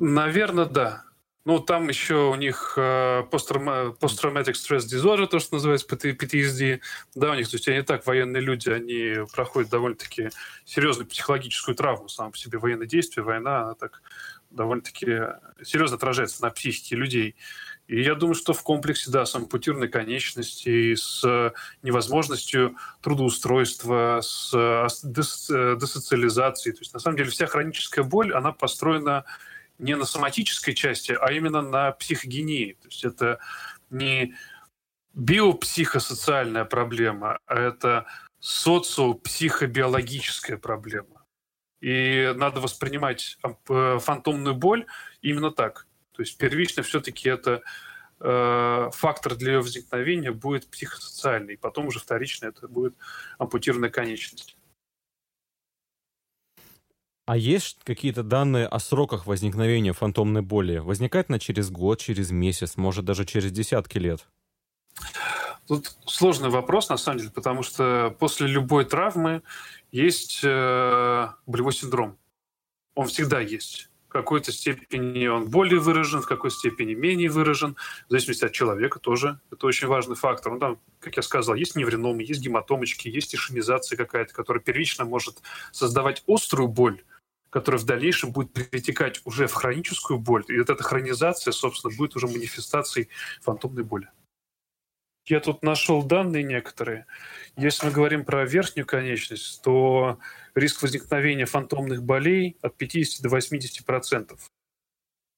[0.00, 1.04] Наверное, да.
[1.44, 6.80] Ну, там еще у них э, post-traumatic stress disorder, то, что называется PTSD.
[7.14, 10.30] Да, у них, то есть они так, военные люди, они проходят довольно-таки
[10.64, 14.00] серьезную психологическую травму, сам по себе военное действие, война, она так
[14.50, 15.20] довольно-таки
[15.62, 17.36] серьезно отражается на психике людей.
[17.88, 21.52] И я думаю, что в комплексе, да, с ампутированной конечностью, с
[21.82, 24.50] невозможностью трудоустройства, с
[25.02, 26.74] десоциализацией.
[26.74, 29.26] То есть, на самом деле, вся хроническая боль, она построена
[29.78, 32.74] не на соматической части, а именно на психогении.
[32.74, 33.38] То есть это
[33.90, 34.34] не
[35.14, 38.06] биопсихосоциальная проблема, а это
[38.40, 41.24] социопсихобиологическая проблема.
[41.80, 44.86] И надо воспринимать э, фантомную боль
[45.22, 45.86] именно так.
[46.12, 47.62] То есть первично все-таки это
[48.20, 52.94] э, фактор для ее возникновения будет психосоциальный, потом уже вторично это будет
[53.38, 54.53] ампутированная конечность.
[57.26, 60.78] А есть какие-то данные о сроках возникновения фантомной боли?
[60.78, 64.26] Возникает она через год, через месяц, может даже через десятки лет?
[65.66, 69.42] Тут сложный вопрос, на самом деле, потому что после любой травмы
[69.90, 72.18] есть э, болевой синдром.
[72.94, 77.74] Он всегда есть какой-то степени он более выражен, в какой степени менее выражен,
[78.06, 79.40] в зависимости от человека тоже.
[79.50, 80.52] Это очень важный фактор.
[80.52, 85.38] Ну, там, как я сказал, есть невреномы, есть гематомочки, есть ишемизация какая-то, которая первично может
[85.72, 87.02] создавать острую боль,
[87.54, 90.44] которая в дальнейшем будет перетекать уже в хроническую боль.
[90.48, 93.08] И вот эта хронизация, собственно, будет уже манифестацией
[93.42, 94.10] фантомной боли.
[95.26, 97.06] Я тут нашел данные некоторые.
[97.56, 100.18] Если мы говорим про верхнюю конечность, то
[100.56, 104.50] риск возникновения фантомных болей от 50 до 80 процентов.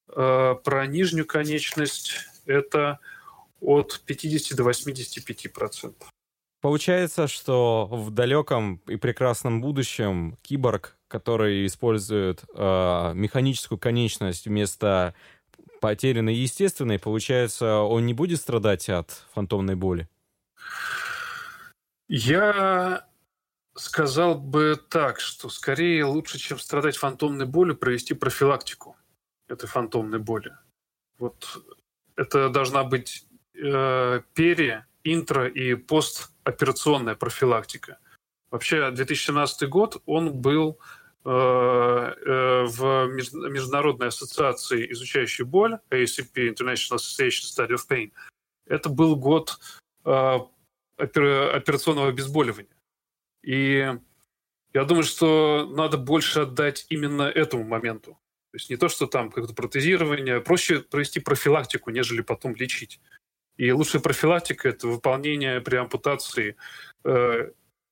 [0.08, 2.14] А про нижнюю конечность
[2.46, 2.98] это
[3.60, 6.08] от 50 до 85 процентов.
[6.62, 15.14] Получается, что в далеком и прекрасном будущем киборг, который использует э, механическую конечность вместо
[15.80, 20.08] потерянной естественной, получается, он не будет страдать от фантомной боли?
[22.08, 23.06] Я
[23.74, 28.96] сказал бы так, что скорее лучше, чем страдать фантомной болью, провести профилактику
[29.48, 30.52] этой фантомной боли.
[31.18, 31.62] Вот
[32.16, 37.98] это должна быть э, пере, интро и постоперационная профилактика.
[38.56, 40.78] Вообще 2017 год он был
[41.28, 48.12] Э, э, в Международной ассоциации, изучающей боль, ACP, International Association Study of Pain,
[48.64, 49.58] это был год
[50.04, 50.38] э,
[50.98, 52.70] операционного обезболивания.
[53.42, 53.92] И
[54.72, 58.12] я думаю, что надо больше отдать именно этому моменту.
[58.52, 63.00] То есть не то, что там как-то протезирование, проще провести профилактику, нежели потом лечить.
[63.56, 66.56] И лучшая профилактика– это выполнение при ампутации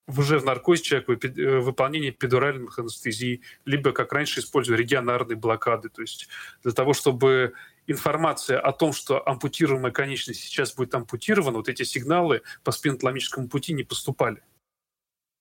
[0.07, 5.89] уже в наркозе человек э, выполнение педуральных анестезий, либо, как раньше, используя регионарные блокады.
[5.89, 6.29] То есть
[6.63, 7.55] для того, чтобы
[7.87, 13.73] информация о том, что ампутируемая конечность сейчас будет ампутирована, вот эти сигналы по спинотоломическому пути
[13.73, 14.43] не поступали.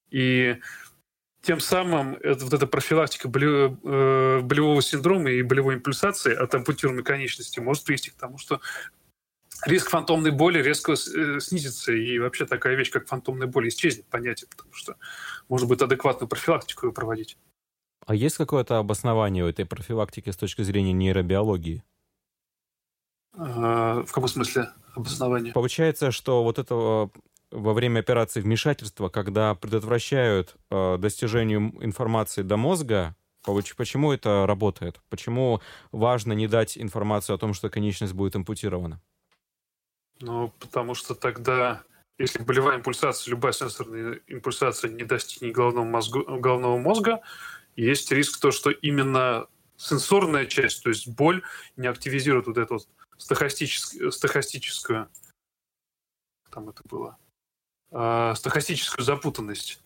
[0.10, 0.58] И
[1.42, 7.60] тем самым это, вот эта профилактика э, болевого синдрома и болевой импульсации от ампутируемой конечности
[7.60, 8.62] может привести к тому, что
[9.66, 14.48] риск фантомной боли резко э, снизится, и вообще такая вещь, как фантомная боль, исчезнет понятие,
[14.50, 14.96] потому что
[15.50, 17.38] может быть адекватную профилактику проводить.
[18.06, 21.84] А есть какое-то обоснование у этой профилактики с точки зрения нейробиологии?
[23.36, 25.54] А, в каком смысле обоснование?
[25.54, 27.20] Получается, что вот это э,
[27.52, 35.02] во время операции вмешательства, когда предотвращают э, достижению информации до мозга, почему это работает?
[35.10, 39.02] Почему важно не дать информацию о том, что конечность будет ампутирована?
[40.24, 41.84] Ну, потому что тогда,
[42.18, 47.22] если болевая импульсация, любая сенсорная импульсация не достигнет головного, мозгу, головного мозга,
[47.76, 51.44] есть риск то, что именно сенсорная часть, то есть боль,
[51.76, 55.10] не активизирует вот эту вот стохастическую, стохастическую
[56.52, 57.18] там это было,
[57.92, 59.82] э, стохастическую запутанность.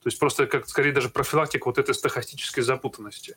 [0.00, 3.36] То есть просто как скорее даже профилактика вот этой стохастической запутанности.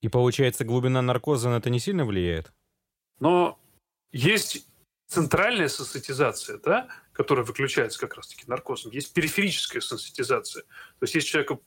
[0.00, 2.52] И получается, глубина наркоза на это не сильно влияет?
[3.20, 3.60] Но
[4.10, 4.66] есть
[5.06, 10.62] центральная сенситизация, да, которая выключается как раз-таки наркозом, есть периферическая сенситизация.
[10.62, 11.58] То есть если человека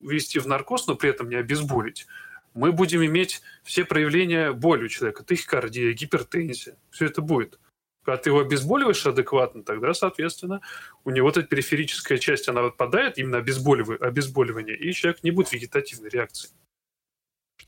[0.00, 2.06] ввести в наркоз, но при этом не обезболить,
[2.54, 7.60] мы будем иметь все проявления боли у человека, тахикардия, гипертензия, все это будет.
[8.04, 10.62] Когда ты его обезболиваешь адекватно, тогда, соответственно,
[11.04, 16.50] у него эта периферическая часть, она отпадает, именно обезболивание, и человек не будет вегетативной реакции.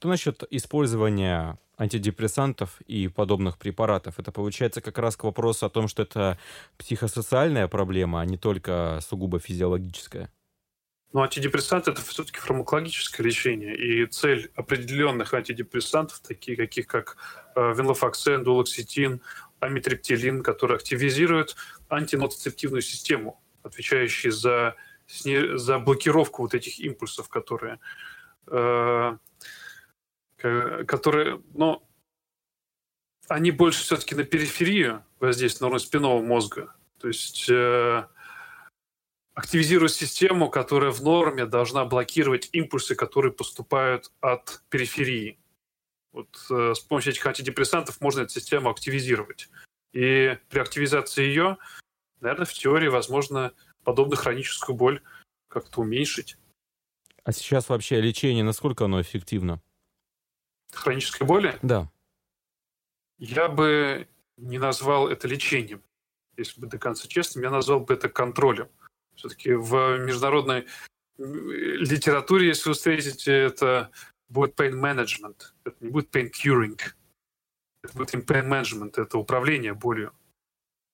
[0.00, 4.18] Что насчет использования антидепрессантов и подобных препаратов?
[4.18, 6.38] Это получается как раз к вопросу о том, что это
[6.78, 10.32] психосоциальная проблема, а не только сугубо физиологическая.
[11.12, 17.18] Но антидепрессанты это все-таки фармакологическое лечение, и цель определенных антидепрессантов, такие каких как
[17.54, 19.20] э, венлофоксен, дулоксетин,
[19.58, 21.56] амитриптилин, которые активизируют
[21.90, 27.80] антиноцептивную систему, отвечающую за, за блокировку вот этих импульсов, которые
[28.46, 29.16] э,
[30.40, 31.82] которые, ну,
[33.28, 36.74] они больше все-таки на периферию воздействуют на спинного мозга.
[36.98, 38.06] То есть э,
[39.34, 45.38] активизируют систему, которая в норме должна блокировать импульсы, которые поступают от периферии.
[46.12, 49.48] Вот э, с помощью этих антидепрессантов можно эту систему активизировать.
[49.92, 51.58] И при активизации ее,
[52.20, 53.52] наверное, в теории возможно
[53.84, 55.02] подобную хроническую боль
[55.48, 56.36] как-то уменьшить.
[57.24, 59.60] А сейчас вообще лечение, насколько оно эффективно?
[60.72, 61.58] Хронической боли?
[61.62, 61.90] Да.
[63.18, 65.82] Я бы не назвал это лечением,
[66.36, 68.68] если бы до конца честным, я назвал бы это контролем.
[69.14, 70.66] Все-таки в международной
[71.18, 73.90] литературе, если вы встретите, это
[74.28, 76.80] будет pain management, это не будет pain curing,
[77.82, 80.14] это будет pain management, это управление болью.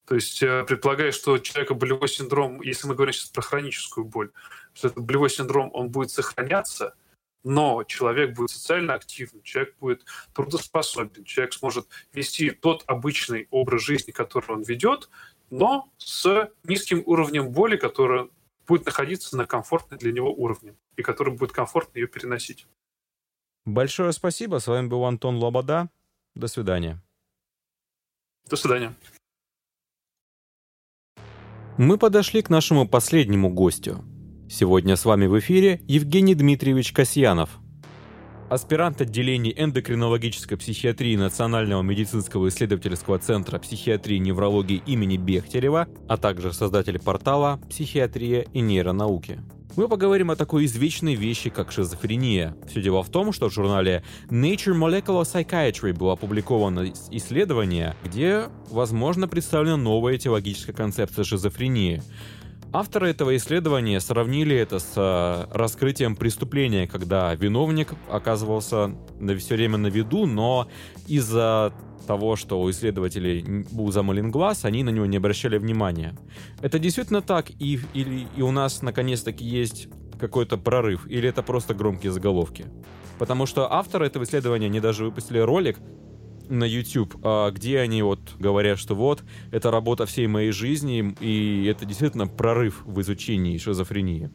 [0.06, 4.04] То есть э, предполагая, что у человека болевой синдром, если мы говорим сейчас про хроническую
[4.04, 4.30] боль,
[4.72, 6.96] что этот болевой синдром, он будет сохраняться–
[7.46, 14.10] но человек будет социально активным, человек будет трудоспособен, человек сможет вести тот обычный образ жизни,
[14.10, 15.08] который он ведет,
[15.50, 18.30] но с низким уровнем боли, который
[18.66, 22.66] будет находиться на комфортной для него уровне, и который будет комфортно ее переносить.
[23.64, 24.58] Большое спасибо.
[24.58, 25.88] С вами был Антон Лобода.
[26.34, 27.00] До свидания.
[28.50, 28.92] До свидания.
[31.78, 34.04] Мы подошли к нашему последнему гостю.
[34.48, 37.58] Сегодня с вами в эфире Евгений Дмитриевич Касьянов,
[38.48, 46.52] аспирант отделений эндокринологической психиатрии Национального медицинского исследовательского центра психиатрии и неврологии имени Бехтерева, а также
[46.52, 49.40] создатель портала «Психиатрия и нейронауки».
[49.76, 52.56] Мы поговорим о такой извечной вещи, как шизофрения.
[52.66, 59.28] Все дело в том, что в журнале Nature Molecular Psychiatry было опубликовано исследование, где, возможно,
[59.28, 62.02] представлена новая теологическая концепция шизофрении.
[62.78, 69.78] Авторы этого исследования сравнили это с э, раскрытием преступления, когда виновник оказывался на все время
[69.78, 70.68] на виду, но
[71.06, 71.72] из-за
[72.06, 76.18] того, что у исследователей был замылен глаз, они на него не обращали внимания.
[76.60, 79.88] Это действительно так, и, или, и у нас наконец-таки есть
[80.20, 82.66] какой-то прорыв, или это просто громкие заголовки?
[83.18, 85.78] Потому что авторы этого исследования, они даже выпустили ролик
[86.48, 89.22] на YouTube, а, где они вот говорят, что вот,
[89.52, 94.30] это работа всей моей жизни, и это действительно прорыв в изучении шизофрении.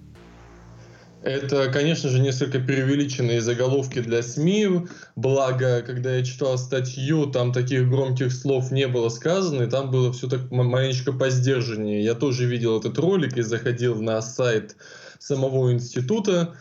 [1.24, 4.88] Это, конечно же, несколько преувеличенные заголовки для СМИ.
[5.16, 10.12] Благо, когда я читал статью, там таких громких слов не было сказано, и там было
[10.12, 12.04] все так маленечко по сдержаннее.
[12.04, 14.76] Я тоже видел этот ролик и заходил на сайт
[15.20, 16.56] самого института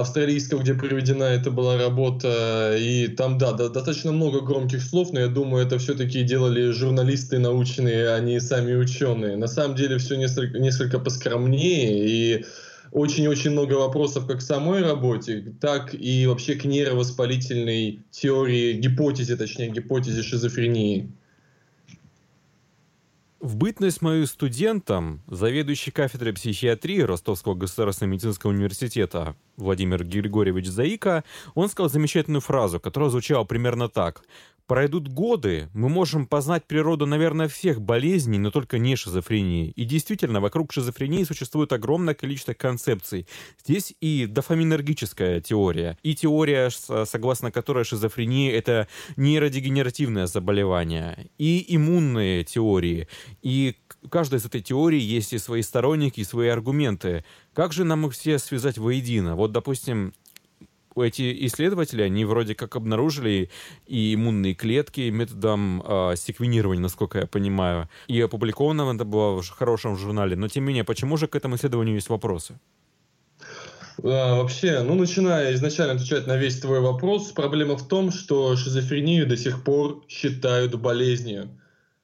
[0.00, 2.76] австралийского, где проведена эта была работа.
[2.78, 7.38] И там, да, да, достаточно много громких слов, но я думаю, это все-таки делали журналисты
[7.38, 9.36] научные, а не сами ученые.
[9.36, 12.44] На самом деле все несколько, несколько поскромнее, и
[12.92, 19.70] очень-очень много вопросов как к самой работе, так и вообще к нейровоспалительной теории, гипотезе, точнее,
[19.70, 21.08] гипотезе шизофрении.
[23.40, 31.24] В бытность мою студентом заведующий кафедрой психиатрии Ростовского государственного медицинского университета Владимир Григорьевич Заика,
[31.54, 34.24] он сказал замечательную фразу, которая звучала примерно так.
[34.70, 39.72] Пройдут годы, мы можем познать природу, наверное, всех болезней, но только не шизофрении.
[39.72, 43.26] И действительно, вокруг шизофрении существует огромное количество концепций.
[43.64, 53.08] Здесь и дофаминергическая теория, и теория, согласно которой шизофрения— это нейродегенеративное заболевание, и иммунные теории.
[53.42, 53.74] И
[54.08, 57.24] каждой из этой теории есть и свои сторонники, и свои аргументы.
[57.54, 59.34] Как же нам их все связать воедино?
[59.34, 60.14] Вот, допустим,
[60.96, 63.50] эти исследователи, они вроде как обнаружили
[63.86, 67.88] и иммунные клетки методом э, секвенирования, насколько я понимаю.
[68.08, 70.36] И опубликовано это было в хорошем журнале.
[70.36, 72.58] Но тем не менее, почему же к этому исследованию есть вопросы?
[74.02, 79.26] А, вообще, ну, начиная изначально отвечать на весь твой вопрос, проблема в том, что шизофрению
[79.26, 81.48] до сих пор считают болезнью.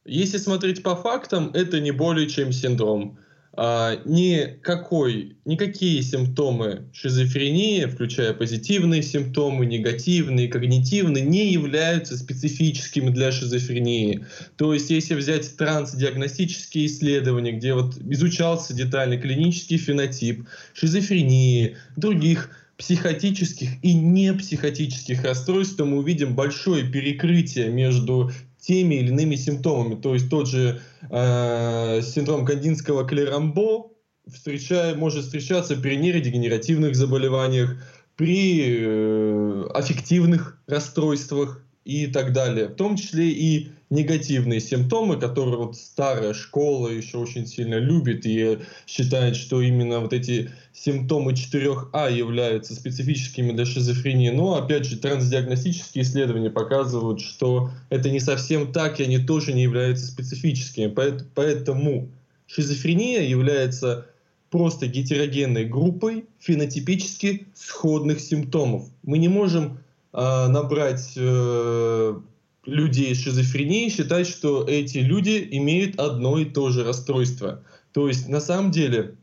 [0.04, 3.18] Если смотреть по фактам, это не более чем синдром
[3.58, 14.26] а, никакой, никакие симптомы шизофрении, включая позитивные симптомы, негативные, когнитивные, не являются специфическими для шизофрении.
[14.56, 23.82] То есть, если взять трансдиагностические исследования, где вот изучался детальный клинический фенотип шизофрении, других психотических
[23.82, 28.30] и непсихотических расстройств, то мы увидим большое перекрытие между
[28.66, 29.94] теми или иными симптомами.
[30.00, 33.90] То есть тот же э, синдром кандинского клерамбо
[34.26, 37.76] встречая, может встречаться при нейродегенеративных заболеваниях,
[38.16, 42.68] при э, аффективных расстройствах и так далее.
[42.68, 48.58] В том числе и негативные симптомы, которые вот старая школа еще очень сильно любит и
[48.86, 54.30] считает, что именно вот эти симптомы 4А являются специфическими для шизофрении.
[54.30, 59.62] Но, опять же, трансдиагностические исследования показывают, что это не совсем так, и они тоже не
[59.62, 60.92] являются специфическими.
[61.34, 62.08] Поэтому
[62.46, 64.06] шизофрения является
[64.50, 68.84] просто гетерогенной группой фенотипически сходных симптомов.
[69.02, 69.78] Мы не можем
[70.12, 72.20] э, набрать э,
[72.66, 77.62] людей с шизофренией, считать, что эти люди имеют одно и то же расстройство.
[77.92, 79.14] То есть на самом деле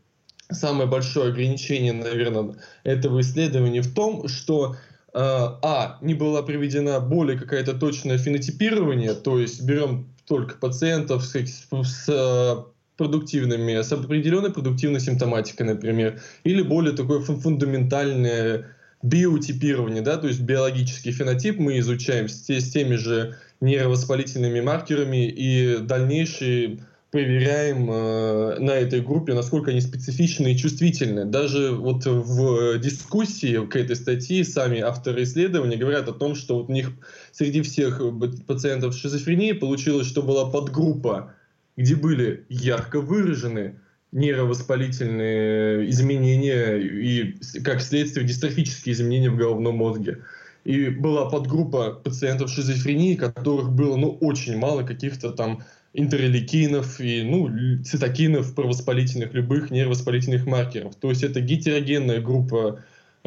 [0.49, 4.75] самое большое ограничение, наверное, этого исследования в том, что
[5.13, 11.35] э, а, не была проведена более какая-то точное фенотипирование, то есть берем только пациентов с,
[11.35, 12.63] с э,
[12.97, 18.72] продуктивными, с определенной продуктивной симптоматикой, например, или более такое фундаментальное
[19.03, 25.77] биотипирование, да, то есть биологический фенотип мы изучаем с, с теми же нейровоспалительными маркерами и
[25.77, 26.79] дальнейшие
[27.11, 31.25] проверяем э, на этой группе, насколько они специфичны и чувствительны.
[31.25, 36.69] Даже вот в дискуссии к этой статье сами авторы исследования говорят о том, что вот
[36.69, 36.89] у них
[37.31, 38.01] среди всех
[38.47, 41.33] пациентов с шизофренией получилось, что была подгруппа,
[41.77, 43.79] где были ярко выражены
[44.13, 50.19] нейровоспалительные изменения и, как следствие, дистрофические изменения в головном мозге.
[50.63, 57.23] И была подгруппа пациентов с шизофренией, которых было ну, очень мало каких-то там интерлейкинов и
[57.23, 60.95] ну, цитокинов провоспалительных, любых нервоспалительных маркеров.
[60.95, 62.79] То есть это гетерогенная группа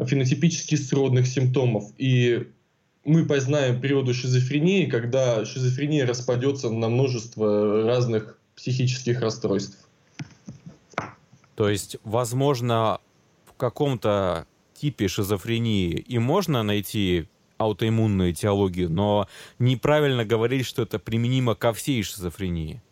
[0.03, 1.91] фенотипически сродных симптомов.
[1.97, 2.47] И
[3.05, 9.86] мы познаем природу шизофрении, когда шизофрения распадется на множество разных психических расстройств.
[11.57, 13.01] То есть, возможно,
[13.45, 14.45] в каком-то
[14.75, 17.25] типе шизофрении и можно найти
[17.57, 19.27] аутоиммунную этиологию, но
[19.57, 22.83] неправильно говорить, что это применимо ко всей шизофрении.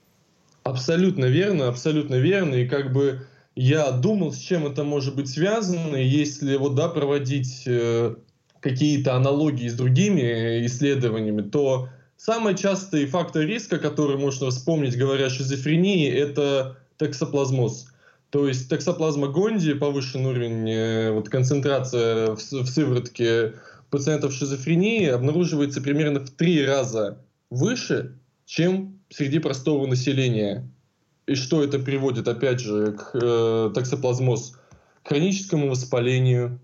[0.63, 2.55] Абсолютно верно, абсолютно верно.
[2.55, 7.65] И как бы я думал, с чем это может быть связано, если вот, да, проводить
[7.67, 8.15] э,
[8.61, 15.29] какие-то аналогии с другими исследованиями, то самый частый фактор риска, который можно вспомнить, говоря о
[15.29, 17.91] шизофрении, это токсоплазмоз.
[18.35, 23.53] То есть токсоплазма Гонди, повышенный уровень, э, вот концентрация в, в сыворотке
[23.89, 27.17] пациентов шизофрении обнаруживается примерно в три раза
[27.49, 30.69] выше, чем среди простого населения.
[31.27, 34.57] И что это приводит, опять же, к э, токсоплазмоз?
[35.03, 36.59] К хроническому воспалению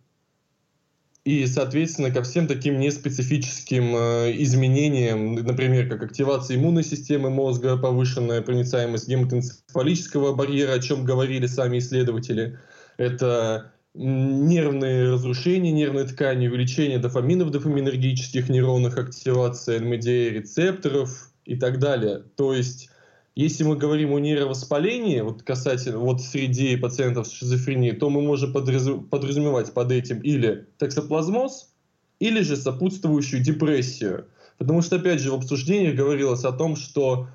[1.24, 8.42] и, соответственно, ко всем таким неспецифическим э, изменениям, например, как активация иммунной системы мозга, повышенная
[8.42, 12.58] проницаемость гематоэнцефалического барьера, о чем говорили сами исследователи.
[12.98, 22.24] Это нервные разрушения нервной ткани, увеличение дофаминов, дофаминергических нейронных, активация NMDA рецепторов и так далее.
[22.36, 22.90] То есть,
[23.36, 28.52] если мы говорим о нейровоспалении, вот касательно вот среди пациентов с шизофренией, то мы можем
[28.52, 31.72] подразумевать под этим или токсоплазмоз,
[32.20, 34.28] или же сопутствующую депрессию.
[34.58, 37.30] Потому что, опять же, в обсуждениях говорилось о том, что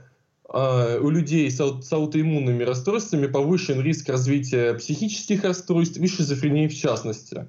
[0.48, 6.74] а, у людей с, с аутоиммунными расстройствами повышен риск развития психических расстройств и шизофрении в
[6.74, 7.46] частности.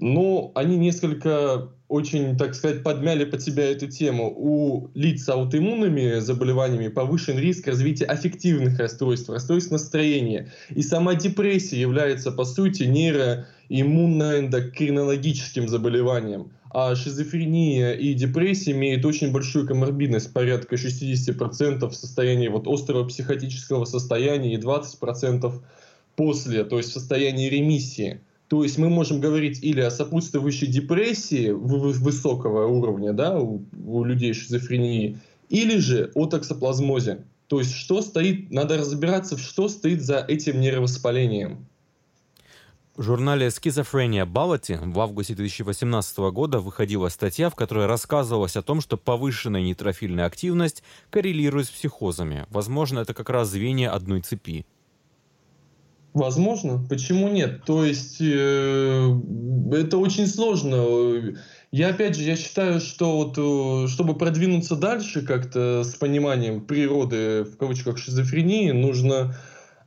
[0.00, 4.32] Но они несколько очень, так сказать, подмяли под себя эту тему.
[4.34, 10.50] У лиц с аутоиммунными заболеваниями повышен риск развития аффективных расстройств, расстройств настроения.
[10.70, 16.50] И сама депрессия является, по сути, нейроиммуноэндокринологическим заболеванием.
[16.72, 23.84] А шизофрения и депрессия имеют очень большую коморбидность, порядка 60% в состоянии вот острого психотического
[23.84, 25.52] состояния и 20%
[26.16, 28.20] после, то есть в состоянии ремиссии.
[28.50, 34.34] То есть мы можем говорить или о сопутствующей депрессии высокого уровня да, у, у людей
[34.34, 37.24] шизофрении, или же о токсоплазмозе.
[37.46, 41.64] То есть что стоит, надо разбираться, что стоит за этим нервовоспалением.
[42.96, 48.80] В журнале Schizophrenia Ballot в августе 2018 года выходила статья, в которой рассказывалось о том,
[48.80, 52.46] что повышенная нейтрофильная активность коррелирует с психозами.
[52.50, 54.66] Возможно, это как раз звенья одной цепи.
[56.12, 56.84] Возможно.
[56.88, 57.64] Почему нет?
[57.64, 59.18] То есть э,
[59.72, 61.36] это очень сложно.
[61.70, 67.44] Я опять же, я считаю, что вот, э, чтобы продвинуться дальше как-то с пониманием природы,
[67.44, 69.36] в кавычках, шизофрении, нужно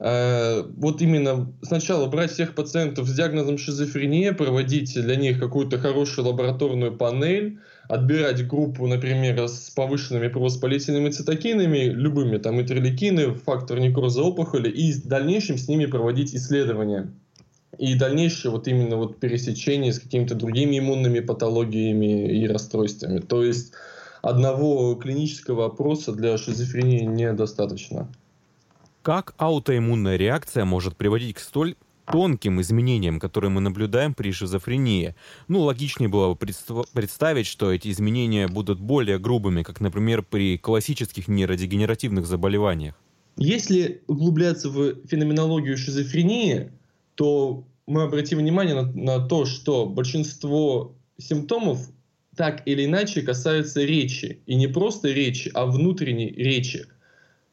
[0.05, 6.27] Э, вот именно сначала брать всех пациентов с диагнозом шизофрения, проводить для них какую-то хорошую
[6.27, 14.69] лабораторную панель, отбирать группу, например, с повышенными провоспалительными цитокинами, любыми, там, интерлейкины, фактор некроза опухоли,
[14.69, 17.11] и в дальнейшем с ними проводить исследования.
[17.77, 23.19] И дальнейшее вот именно вот пересечение с какими-то другими иммунными патологиями и расстройствами.
[23.19, 23.73] То есть
[24.21, 28.07] одного клинического опроса для шизофрении недостаточно.
[29.01, 31.75] Как аутоиммунная реакция может приводить к столь
[32.11, 35.15] тонким изменениям, которые мы наблюдаем при шизофрении.
[35.47, 36.39] Ну, логичнее было бы
[36.93, 42.95] представить, что эти изменения будут более грубыми, как, например, при классических нейродегенеративных заболеваниях.
[43.37, 46.71] Если углубляться в феноменологию шизофрении,
[47.15, 51.89] то мы обратим внимание на, на то, что большинство симптомов
[52.35, 54.39] так или иначе касаются речи.
[54.45, 56.87] И не просто речи, а внутренней речи.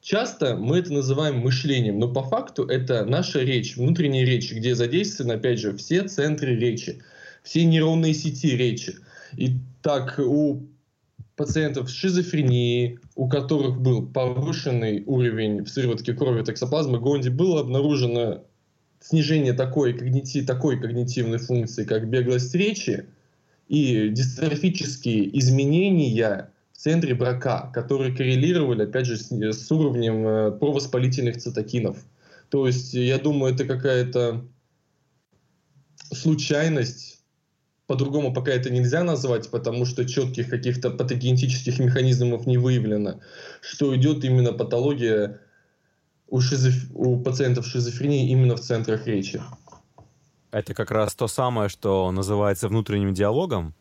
[0.01, 5.33] Часто мы это называем мышлением, но по факту это наша речь, внутренняя речь, где задействованы,
[5.33, 7.03] опять же, все центры речи,
[7.43, 8.95] все нейронные сети речи.
[9.37, 10.63] И так у
[11.35, 18.43] пациентов с шизофренией, у которых был повышенный уровень в сыворотке крови токсоплазмы Гонди, было обнаружено
[18.99, 23.05] снижение такой, когнити, такой когнитивной функции, как беглость речи,
[23.67, 26.50] и дистрофические изменения
[26.81, 31.97] центре брака, которые коррелировали, опять же, с, с уровнем э, провоспалительных цитокинов.
[32.49, 34.43] То есть, я думаю, это какая-то
[36.11, 37.23] случайность,
[37.85, 43.19] по-другому пока это нельзя назвать, потому что четких каких-то патогенетических механизмов не выявлено,
[43.61, 45.39] что идет именно патология
[46.27, 46.73] у, шизоф...
[46.95, 49.39] у пациентов шизофрении именно в центрах речи.
[50.49, 53.75] Это как раз то самое, что называется внутренним диалогом?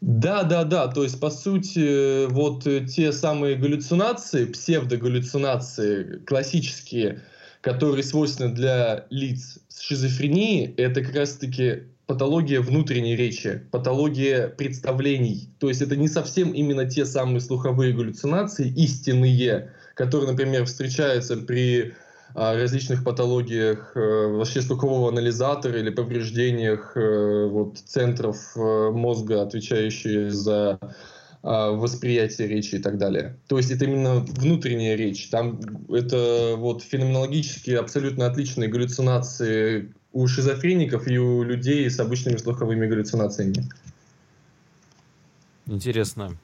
[0.00, 0.88] Да, да, да.
[0.88, 7.22] То есть, по сути, вот те самые галлюцинации, псевдогаллюцинации классические,
[7.62, 15.48] которые свойственны для лиц с шизофренией, это как раз-таки патология внутренней речи, патология представлений.
[15.58, 21.94] То есть это не совсем именно те самые слуховые галлюцинации, истинные, которые, например, встречаются при
[22.36, 30.78] различных патологиях э, вообще слухового анализатора или повреждениях э, вот, центров э, мозга, отвечающие за
[31.42, 33.36] а, восприятие речи и так далее.
[33.46, 35.28] То есть это именно внутренняя речь.
[35.28, 42.88] Там это вот феноменологически абсолютно отличные галлюцинации у шизофреников и у людей с обычными слуховыми
[42.88, 43.64] галлюцинациями.
[45.66, 46.36] Интересно.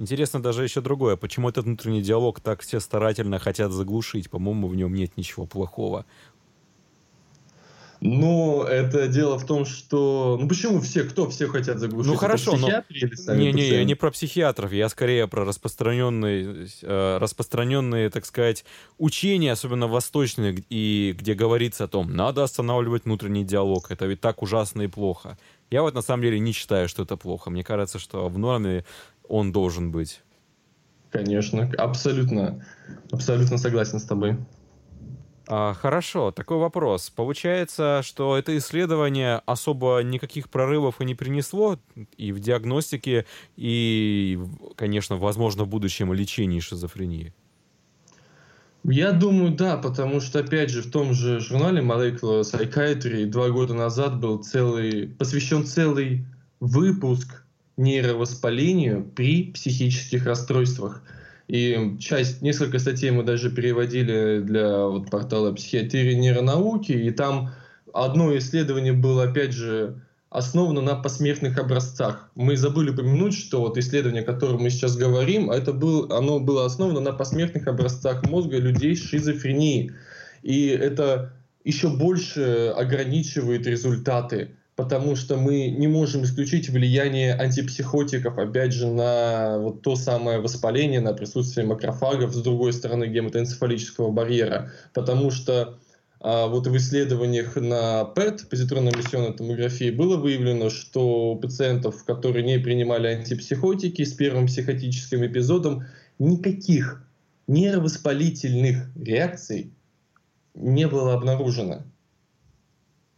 [0.00, 1.16] Интересно даже еще другое.
[1.16, 4.30] Почему этот внутренний диалог так все старательно хотят заглушить?
[4.30, 6.06] По-моему, в нем нет ничего плохого.
[8.00, 10.38] Ну, это дело в том, что...
[10.40, 12.10] Ну, почему все, кто все хотят заглушить?
[12.10, 12.82] Ну, хорошо, но...
[12.88, 18.64] Не-не, я не про психиатров, я скорее про распространенные, э, распространенные, так сказать,
[18.96, 24.42] учения, особенно восточные, и где говорится о том, надо останавливать внутренний диалог, это ведь так
[24.42, 25.36] ужасно и плохо.
[25.70, 27.48] Я вот на самом деле не считаю, что это плохо.
[27.48, 28.84] Мне кажется, что в норме
[29.30, 30.22] он должен быть.
[31.10, 32.64] Конечно, абсолютно,
[33.10, 34.36] абсолютно согласен с тобой.
[35.48, 37.10] А, хорошо, такой вопрос.
[37.10, 41.78] Получается, что это исследование особо никаких прорывов и не принесло
[42.16, 43.26] и в диагностике,
[43.56, 44.38] и,
[44.76, 47.32] конечно, возможно, в будущем лечении шизофрении?
[48.84, 53.74] Я думаю, да, потому что, опять же, в том же журнале Molecular Psychiatry два года
[53.74, 56.24] назад был целый, посвящен целый
[56.60, 57.44] выпуск
[57.80, 61.02] нейровоспалению при психических расстройствах.
[61.48, 67.50] И часть, несколько статей мы даже переводили для вот, портала психиатрии нейронауки, и там
[67.92, 72.30] одно исследование было, опять же, основано на посмертных образцах.
[72.36, 76.66] Мы забыли упомянуть, что вот исследование, о котором мы сейчас говорим, это был, оно было
[76.66, 79.90] основано на посмертных образцах мозга людей с шизофренией.
[80.42, 81.32] И это
[81.64, 84.50] еще больше ограничивает результаты
[84.80, 91.02] потому что мы не можем исключить влияние антипсихотиков, опять же, на вот то самое воспаление,
[91.02, 95.78] на присутствие макрофагов, с другой стороны, гематоэнцефалического барьера, потому что
[96.18, 102.58] а вот в исследованиях на ПЭТ, позитронно-эмиссионной томографии, было выявлено, что у пациентов, которые не
[102.58, 105.84] принимали антипсихотики с первым психотическим эпизодом,
[106.18, 107.06] никаких
[107.48, 109.74] нервоспалительных реакций
[110.54, 111.82] не было обнаружено.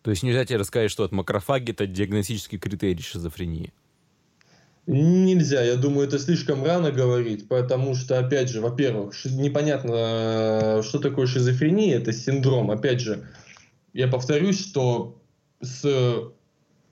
[0.03, 3.73] То есть нельзя тебе рассказать, что от макрофаги это диагностический критерий шизофрении?
[4.89, 11.27] Нельзя, я думаю, это слишком рано говорить, потому что, опять же, во-первых, непонятно, что такое
[11.27, 12.73] шизофрения, это синдром.
[12.73, 13.25] Опять же,
[13.93, 15.23] я повторюсь, что
[15.61, 16.31] с э,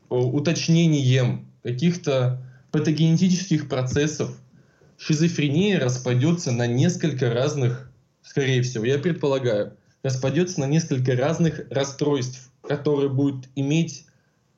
[0.08, 2.40] уточнением каких-то
[2.70, 4.38] патогенетических процессов
[4.96, 7.90] шизофрения распадется на несколько разных,
[8.22, 14.06] скорее всего, я предполагаю, распадется на несколько разных расстройств который будет иметь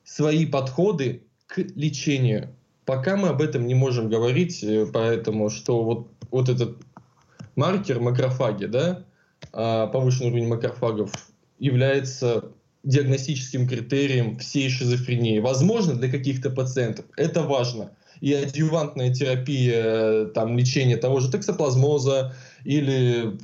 [0.03, 2.55] свои подходы к лечению.
[2.85, 6.77] Пока мы об этом не можем говорить, э, поэтому что вот, вот этот
[7.55, 9.03] маркер макрофаги, да,
[9.51, 11.11] а, повышенный уровень макрофагов,
[11.57, 12.51] является
[12.83, 15.39] диагностическим критерием всей шизофрении.
[15.39, 17.93] Возможно, для каких-то пациентов это важно.
[18.21, 23.39] И адъювантная терапия, э, там, лечение того же токсоплазмоза или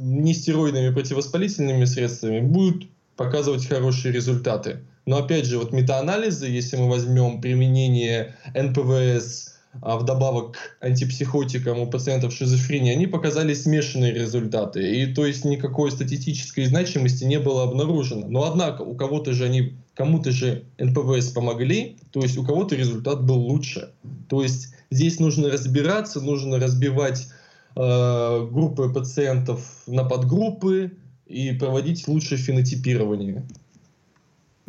[0.00, 2.88] нестероидными противовоспалительными средствами будет
[3.20, 4.80] показывать хорошие результаты.
[5.04, 11.86] Но опять же, вот метаанализы, если мы возьмем применение НПВС а вдобавок к антипсихотикам у
[11.86, 15.02] пациентов шизофрении, они показали смешанные результаты.
[15.02, 18.26] И то есть никакой статистической значимости не было обнаружено.
[18.26, 23.22] Но однако у кого-то же они, кому-то же НПВС помогли, то есть у кого-то результат
[23.22, 23.90] был лучше.
[24.30, 27.28] То есть здесь нужно разбираться, нужно разбивать
[27.76, 30.92] э, группы пациентов на подгруппы,
[31.30, 33.44] и проводить лучшее фенотипирование.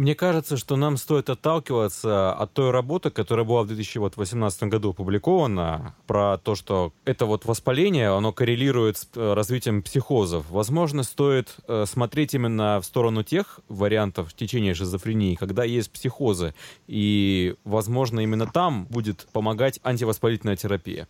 [0.01, 5.93] Мне кажется, что нам стоит отталкиваться от той работы, которая была в 2018 году опубликована,
[6.07, 10.49] про то, что это вот воспаление, оно коррелирует с э, развитием психозов.
[10.49, 16.55] Возможно, стоит э, смотреть именно в сторону тех вариантов течения шизофрении, когда есть психозы.
[16.87, 21.07] И, возможно, именно там будет помогать антивоспалительная терапия.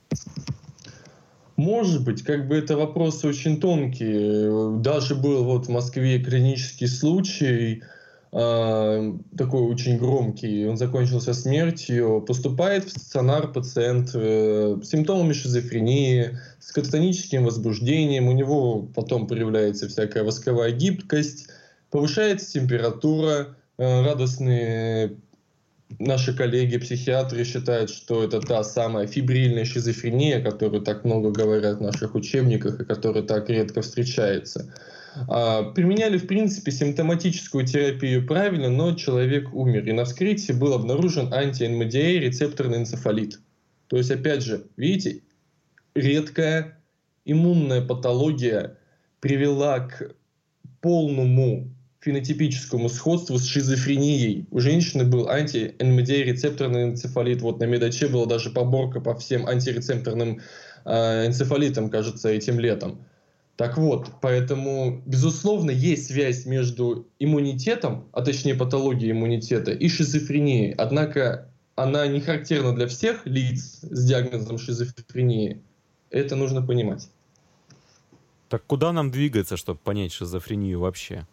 [1.62, 4.80] Может быть, как бы это вопросы очень тонкие.
[4.80, 7.84] Даже был вот в Москве клинический случай,
[8.32, 12.24] э, такой очень громкий, он закончился смертью.
[12.28, 19.88] Поступает в стационар пациент э, с симптомами шизофрении, с кататоническим возбуждением, у него потом проявляется
[19.88, 21.48] всякая восковая гибкость,
[21.92, 25.12] повышается температура, э, радостные
[26.00, 31.82] наши коллеги-психиатры считают, что это та самая фибрильная шизофрения, о которой так много говорят в
[31.82, 34.74] наших учебниках и которая так редко встречается.
[35.28, 39.88] А, применяли, в принципе, симптоматическую терапию правильно, но человек умер.
[39.88, 43.40] И на вскрытии был обнаружен анти-НМДА рецепторный энцефалит.
[43.88, 45.22] То есть, опять же, видите,
[45.96, 46.80] редкая
[47.26, 48.78] иммунная патология
[49.20, 50.16] привела к
[50.80, 51.70] полному
[52.02, 54.48] фенотипическому сходству с шизофренией.
[54.52, 57.42] У женщины был анти-НМД рецепторный энцефалит.
[57.42, 60.42] Вот на Медаче была даже поборка по всем антирецепторным
[60.86, 63.06] э, энцефалитам, кажется, этим летом.
[63.56, 70.74] Так вот, поэтому, безусловно, есть связь между иммунитетом, а точнее патологией иммунитета, и шизофренией.
[70.74, 75.62] Однако она не характерна для всех лиц с диагнозом шизофрении.
[76.10, 77.08] Это нужно понимать.
[78.50, 81.28] Так куда нам двигаться, чтобы понять шизофрению вообще?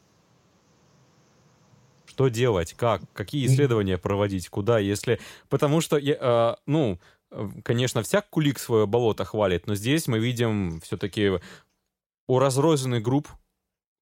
[2.19, 5.21] Что делать, как, какие исследования проводить, куда, если...
[5.49, 6.99] Потому что, э, ну,
[7.63, 11.39] конечно, всяк кулик свое болото хвалит, но здесь мы видим все-таки
[12.27, 13.29] у разрозненных групп,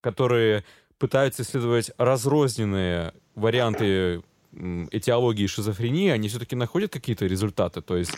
[0.00, 0.64] которые
[0.98, 4.22] пытаются исследовать разрозненные варианты
[4.90, 7.82] этиологии шизофрении, они все-таки находят какие-то результаты.
[7.82, 8.16] То есть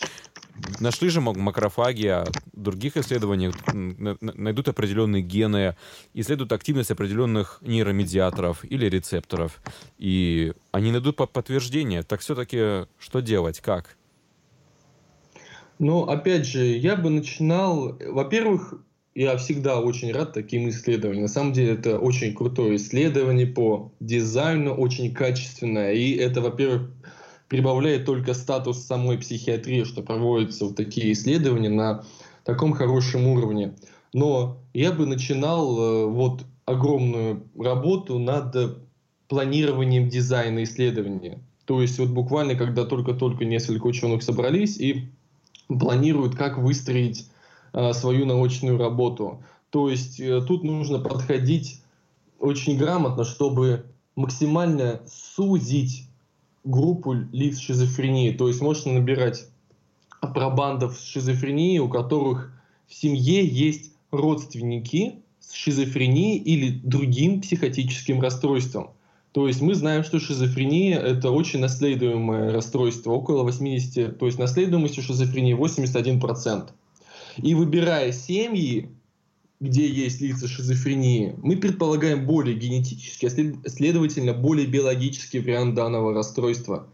[0.81, 5.77] нашли же макрофаги, а других исследованиях найдут определенные гены,
[6.15, 9.63] исследуют активность определенных нейромедиаторов или рецепторов.
[9.99, 12.03] И они найдут подтверждение.
[12.03, 13.97] Так все-таки что делать, как?
[15.79, 17.97] Ну, опять же, я бы начинал...
[18.09, 18.75] Во-первых,
[19.15, 21.23] я всегда очень рад таким исследованиям.
[21.23, 25.93] На самом деле это очень крутое исследование по дизайну, очень качественное.
[25.93, 26.91] И это, во-первых,
[27.49, 32.05] прибавляет только статус самой психиатрии, что проводятся вот такие исследования на
[32.45, 33.75] таком хорошем уровне.
[34.13, 38.79] Но я бы начинал э, вот огромную работу над
[39.29, 41.41] планированием дизайна исследования.
[41.65, 45.09] То есть вот буквально, когда только-только несколько ученых собрались и
[45.69, 47.27] планируют, как выстроить
[47.73, 49.43] Э, свою научную работу.
[49.71, 51.83] То есть э, тут нужно подходить
[52.39, 53.85] очень грамотно, чтобы
[54.17, 56.08] максимально сузить
[56.69, 58.31] группу лиц шизофрении.
[58.31, 59.47] То есть можно набирать
[60.21, 62.53] пробандов с шизофренией, у которых
[62.87, 68.91] в семье есть родственники с шизофренией или другим психотическим расстройством.
[69.33, 74.99] То есть мы знаем, что шизофрения– это очень наследуемое расстройство, около 80, то есть наследуемость
[74.99, 76.71] у шизофрении 81%.
[77.39, 78.91] И выбирая семьи,
[79.61, 86.89] где есть лица шизофрении, мы предполагаем более генетический, а следовательно, более биологический вариант данного расстройства.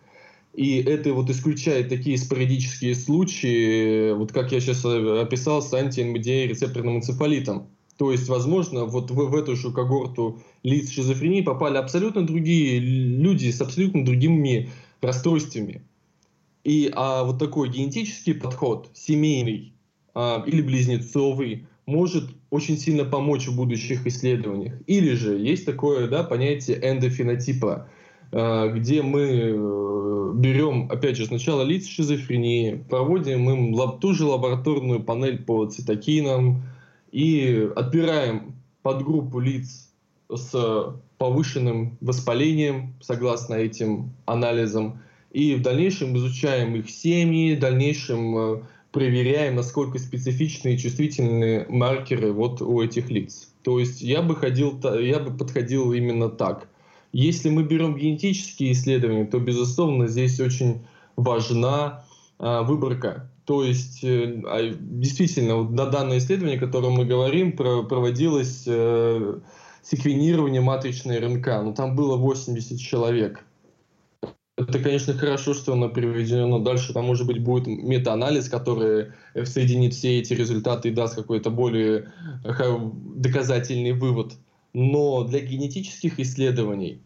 [0.54, 6.98] И это вот исключает такие спорадические случаи, вот как я сейчас описал, с анти-НМДА рецепторным
[6.98, 7.66] энцефалитом.
[7.98, 13.50] То есть, возможно, вот в, в эту же когорту лиц шизофрении попали абсолютно другие люди
[13.50, 15.82] с абсолютно другими расстройствами.
[16.64, 19.74] И а вот такой генетический подход, семейный,
[20.14, 24.74] а, или близнецовый может очень сильно помочь в будущих исследованиях.
[24.86, 27.88] Или же есть такое да, понятие эндофенотипа,
[28.32, 35.02] а, где мы э, берем, опять же, сначала лиц шизофрении, проводим им ту же лабораторную
[35.02, 36.62] панель по цитокинам
[37.12, 39.90] и отбираем подгруппу лиц
[40.28, 48.62] с повышенным воспалением, согласно этим анализам, и в дальнейшем изучаем их семьи, в дальнейшем э,
[48.94, 53.48] проверяем, насколько специфичные и чувствительные маркеры вот у этих лиц.
[53.62, 56.68] То есть я бы, ходил, я бы подходил именно так.
[57.12, 60.86] Если мы берем генетические исследования, то, безусловно, здесь очень
[61.16, 62.04] важна
[62.38, 63.28] а, выборка.
[63.46, 68.62] То есть, э, а, действительно, вот на данное исследование, о котором мы говорим, про, проводилось
[68.66, 69.40] э,
[69.82, 71.46] секвенирование матричной РНК.
[71.64, 73.44] Но там было 80 человек.
[74.68, 79.12] Это, конечно, хорошо, что оно приведено, но дальше там, может быть, будет метаанализ, который
[79.44, 82.12] соединит все эти результаты и даст какой-то более
[82.44, 84.34] доказательный вывод.
[84.72, 87.00] Но для генетических исследований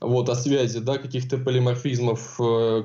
[0.00, 2.84] вот, о связи, да, каких-то полиморфизмов, э, э,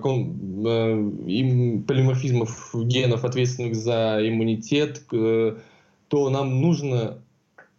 [1.87, 5.57] полиморфизмов генов, ответственных за иммунитет, э,
[6.07, 7.19] то нам нужно,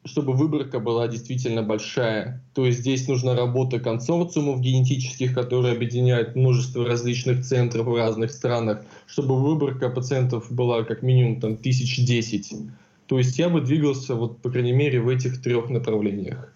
[0.05, 2.43] чтобы выборка была действительно большая.
[2.55, 8.83] То есть здесь нужна работа консорциумов генетических, которые объединяют множество различных центров в разных странах,
[9.07, 12.55] чтобы выборка пациентов была как минимум там тысяч десять.
[13.07, 16.53] То есть я бы двигался, вот, по крайней мере, в этих трех направлениях.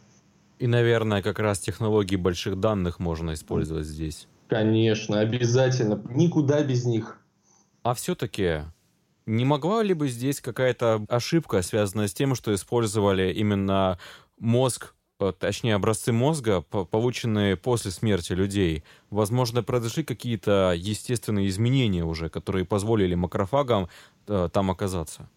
[0.59, 4.27] И, наверное, как раз технологии больших данных можно использовать здесь.
[4.49, 6.03] Конечно, обязательно.
[6.11, 7.21] Никуда без них.
[7.83, 8.63] А все-таки
[9.29, 13.99] не могла ли бы здесь какая-то ошибка, связанная с тем, что использовали именно
[14.39, 18.83] мозг, э, точнее образцы мозга, полученные после смерти людей?
[19.11, 23.89] Возможно, произошли какие-то естественные изменения уже, которые позволили макрофагам
[24.27, 25.29] э, там оказаться?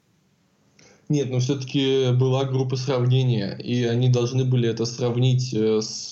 [1.10, 6.10] Нет, но все-таки была группа сравнения, и они должны были это сравнить э, с,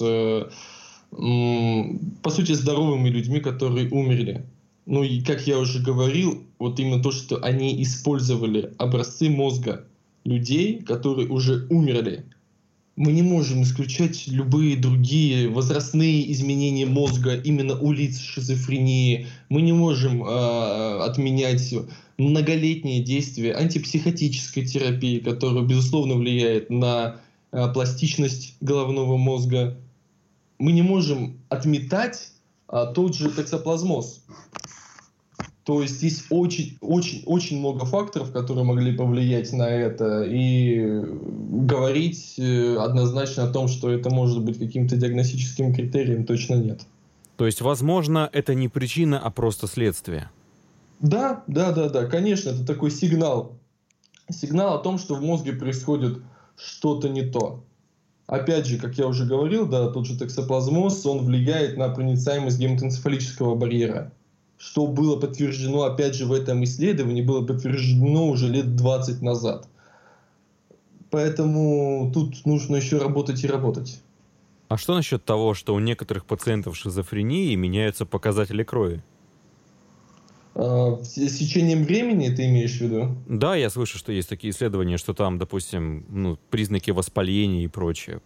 [2.22, 4.46] по сути, здоровыми людьми, которые умерли.
[4.90, 9.86] Ну и, как я уже говорил, вот именно то, что они использовали образцы мозга
[10.26, 12.26] людей, которые уже умерли.
[12.96, 19.28] Мы не можем исключать любые другие возрастные изменения мозга именно у лиц шизофрении.
[19.50, 21.72] Мы не можем э, отменять
[22.18, 27.22] многолетние действия антипсихотической терапии, которая, безусловно, влияет на
[27.52, 29.78] э, пластичность головного мозга.
[30.58, 32.32] Мы не можем отметать
[32.70, 34.24] а, тот же токсоплазмоз.
[35.64, 41.04] То есть здесь очень, очень, очень много факторов, которые могли повлиять на это, и
[41.52, 46.82] говорить э, однозначно о том, что это может быть каким-то диагностическим критерием, точно нет.
[47.38, 50.30] То есть, возможно, это не причина, а просто следствие.
[51.00, 53.58] Да, да, да, да, конечно, это такой сигнал.
[54.30, 56.20] Сигнал о том, что в мозге происходит
[56.58, 57.64] что-то не то.
[58.28, 63.56] Опять же, как я уже говорил, да, тот же токсоплазмоз, он влияет на проницаемость гематоэнцефалического
[63.56, 64.12] барьера,
[64.60, 69.68] что было подтверждено, опять же, в этом исследовании, было подтверждено уже лет 20 назад.
[71.10, 74.02] Поэтому тут нужно еще работать и работать.
[74.68, 79.02] А что насчет того, что у некоторых пациентов шизофрении меняются показатели крови?
[80.56, 83.16] А, с течением времени ты имеешь в виду?
[83.28, 88.22] Да, я слышу, что есть такие исследования, что там, допустим, ну, признаки воспаления и прочее.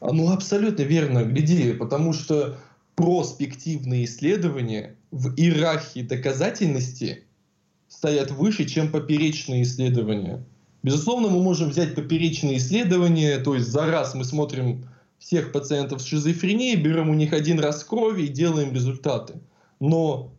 [0.00, 1.24] А, ну, абсолютно верно.
[1.24, 2.58] Гляди, потому что
[2.94, 7.24] проспективные исследования в иерархии доказательности
[7.88, 10.44] стоят выше, чем поперечные исследования.
[10.82, 14.86] Безусловно, мы можем взять поперечные исследования, то есть за раз мы смотрим
[15.18, 19.34] всех пациентов с шизофренией, берем у них один раз крови и делаем результаты.
[19.78, 20.32] Но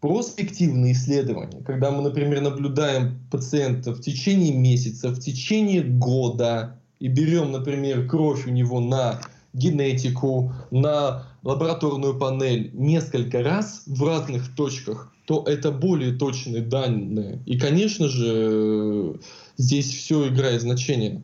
[0.00, 7.50] проспективные исследования, когда мы, например, наблюдаем пациента в течение месяца, в течение года, и берем,
[7.50, 9.20] например, кровь у него на
[9.52, 17.40] генетику, на лабораторную панель несколько раз в разных точках, то это более точные данные.
[17.46, 19.18] И, конечно же,
[19.56, 21.22] здесь все играет значение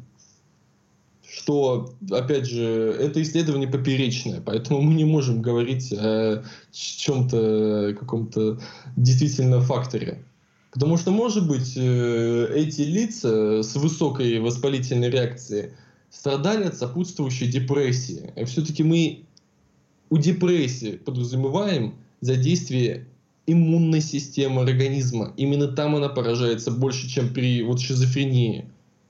[1.47, 8.59] что, опять же, это исследование поперечное, поэтому мы не можем говорить о чем-то, каком-то
[8.97, 10.25] действительно факторе.
[10.73, 15.71] Потому что, может быть, э, эти лица с высокой воспалительной реакцией
[16.11, 18.33] страдали от сопутствующей депрессии.
[18.37, 19.25] И все-таки мы
[20.11, 23.07] у депрессии подразумеваем задействие
[23.47, 25.33] иммунной системы организма.
[25.37, 28.67] Именно там она поражается больше, чем при вот, шизофрении.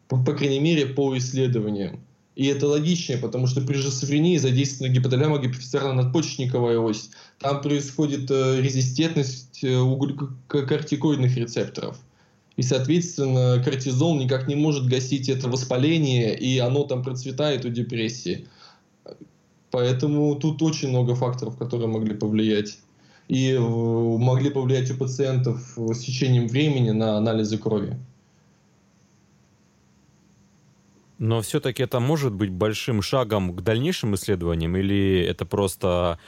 [0.09, 2.01] По, по крайней мере, по исследованиям.
[2.36, 7.11] И это логичнее, потому что при шизофрении задействована гипоталяма гипофизарно-надпочечниковая ось.
[7.38, 9.82] Там происходит э, резистентность э,
[10.47, 11.99] кортикоидных рецепторов.
[12.57, 18.48] И, соответственно, кортизол никак не может гасить это воспаление, и оно там процветает у депрессии.
[19.70, 22.78] Поэтому тут очень много факторов, которые могли повлиять.
[23.28, 27.98] И э, могли повлиять у пациентов с течением времени на анализы крови.
[31.18, 36.18] Но все-таки это может быть большим шагом к дальнейшим исследованиям, или это просто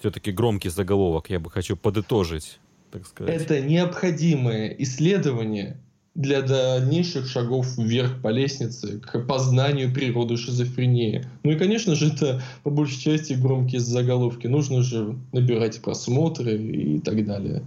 [0.00, 2.58] все-таки громкий заголовок, я бы хочу подытожить,
[2.90, 3.42] так сказать.
[3.42, 5.78] Это необходимое исследование
[6.14, 11.24] для дальнейших шагов вверх по лестнице к познанию природы шизофрении.
[11.44, 14.48] Ну и, конечно же, это по большей части громкие заголовки.
[14.48, 17.62] Нужно же набирать просмотры и так далее.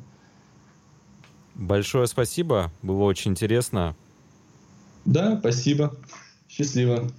[1.56, 3.96] Большое спасибо, было очень интересно.
[5.06, 5.96] Да, спасибо.
[6.50, 7.10] Счастливо.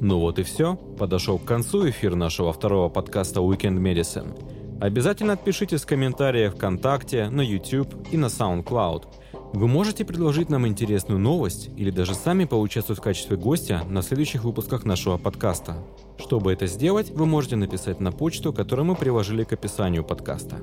[0.00, 0.76] Ну вот и все.
[0.76, 4.49] Подошел к концу эфир нашего второго подкаста Weekend Medicine.
[4.80, 9.04] Обязательно отпишитесь в комментариях ВКонтакте, на YouTube и на SoundCloud.
[9.52, 14.42] Вы можете предложить нам интересную новость или даже сами поучаствовать в качестве гостя на следующих
[14.44, 15.76] выпусках нашего подкаста.
[16.18, 20.56] Чтобы это сделать, вы можете написать на почту, которую мы приложили к описанию подкаста.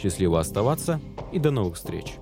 [0.00, 0.98] Счастливо оставаться
[1.30, 2.14] и до новых встреч!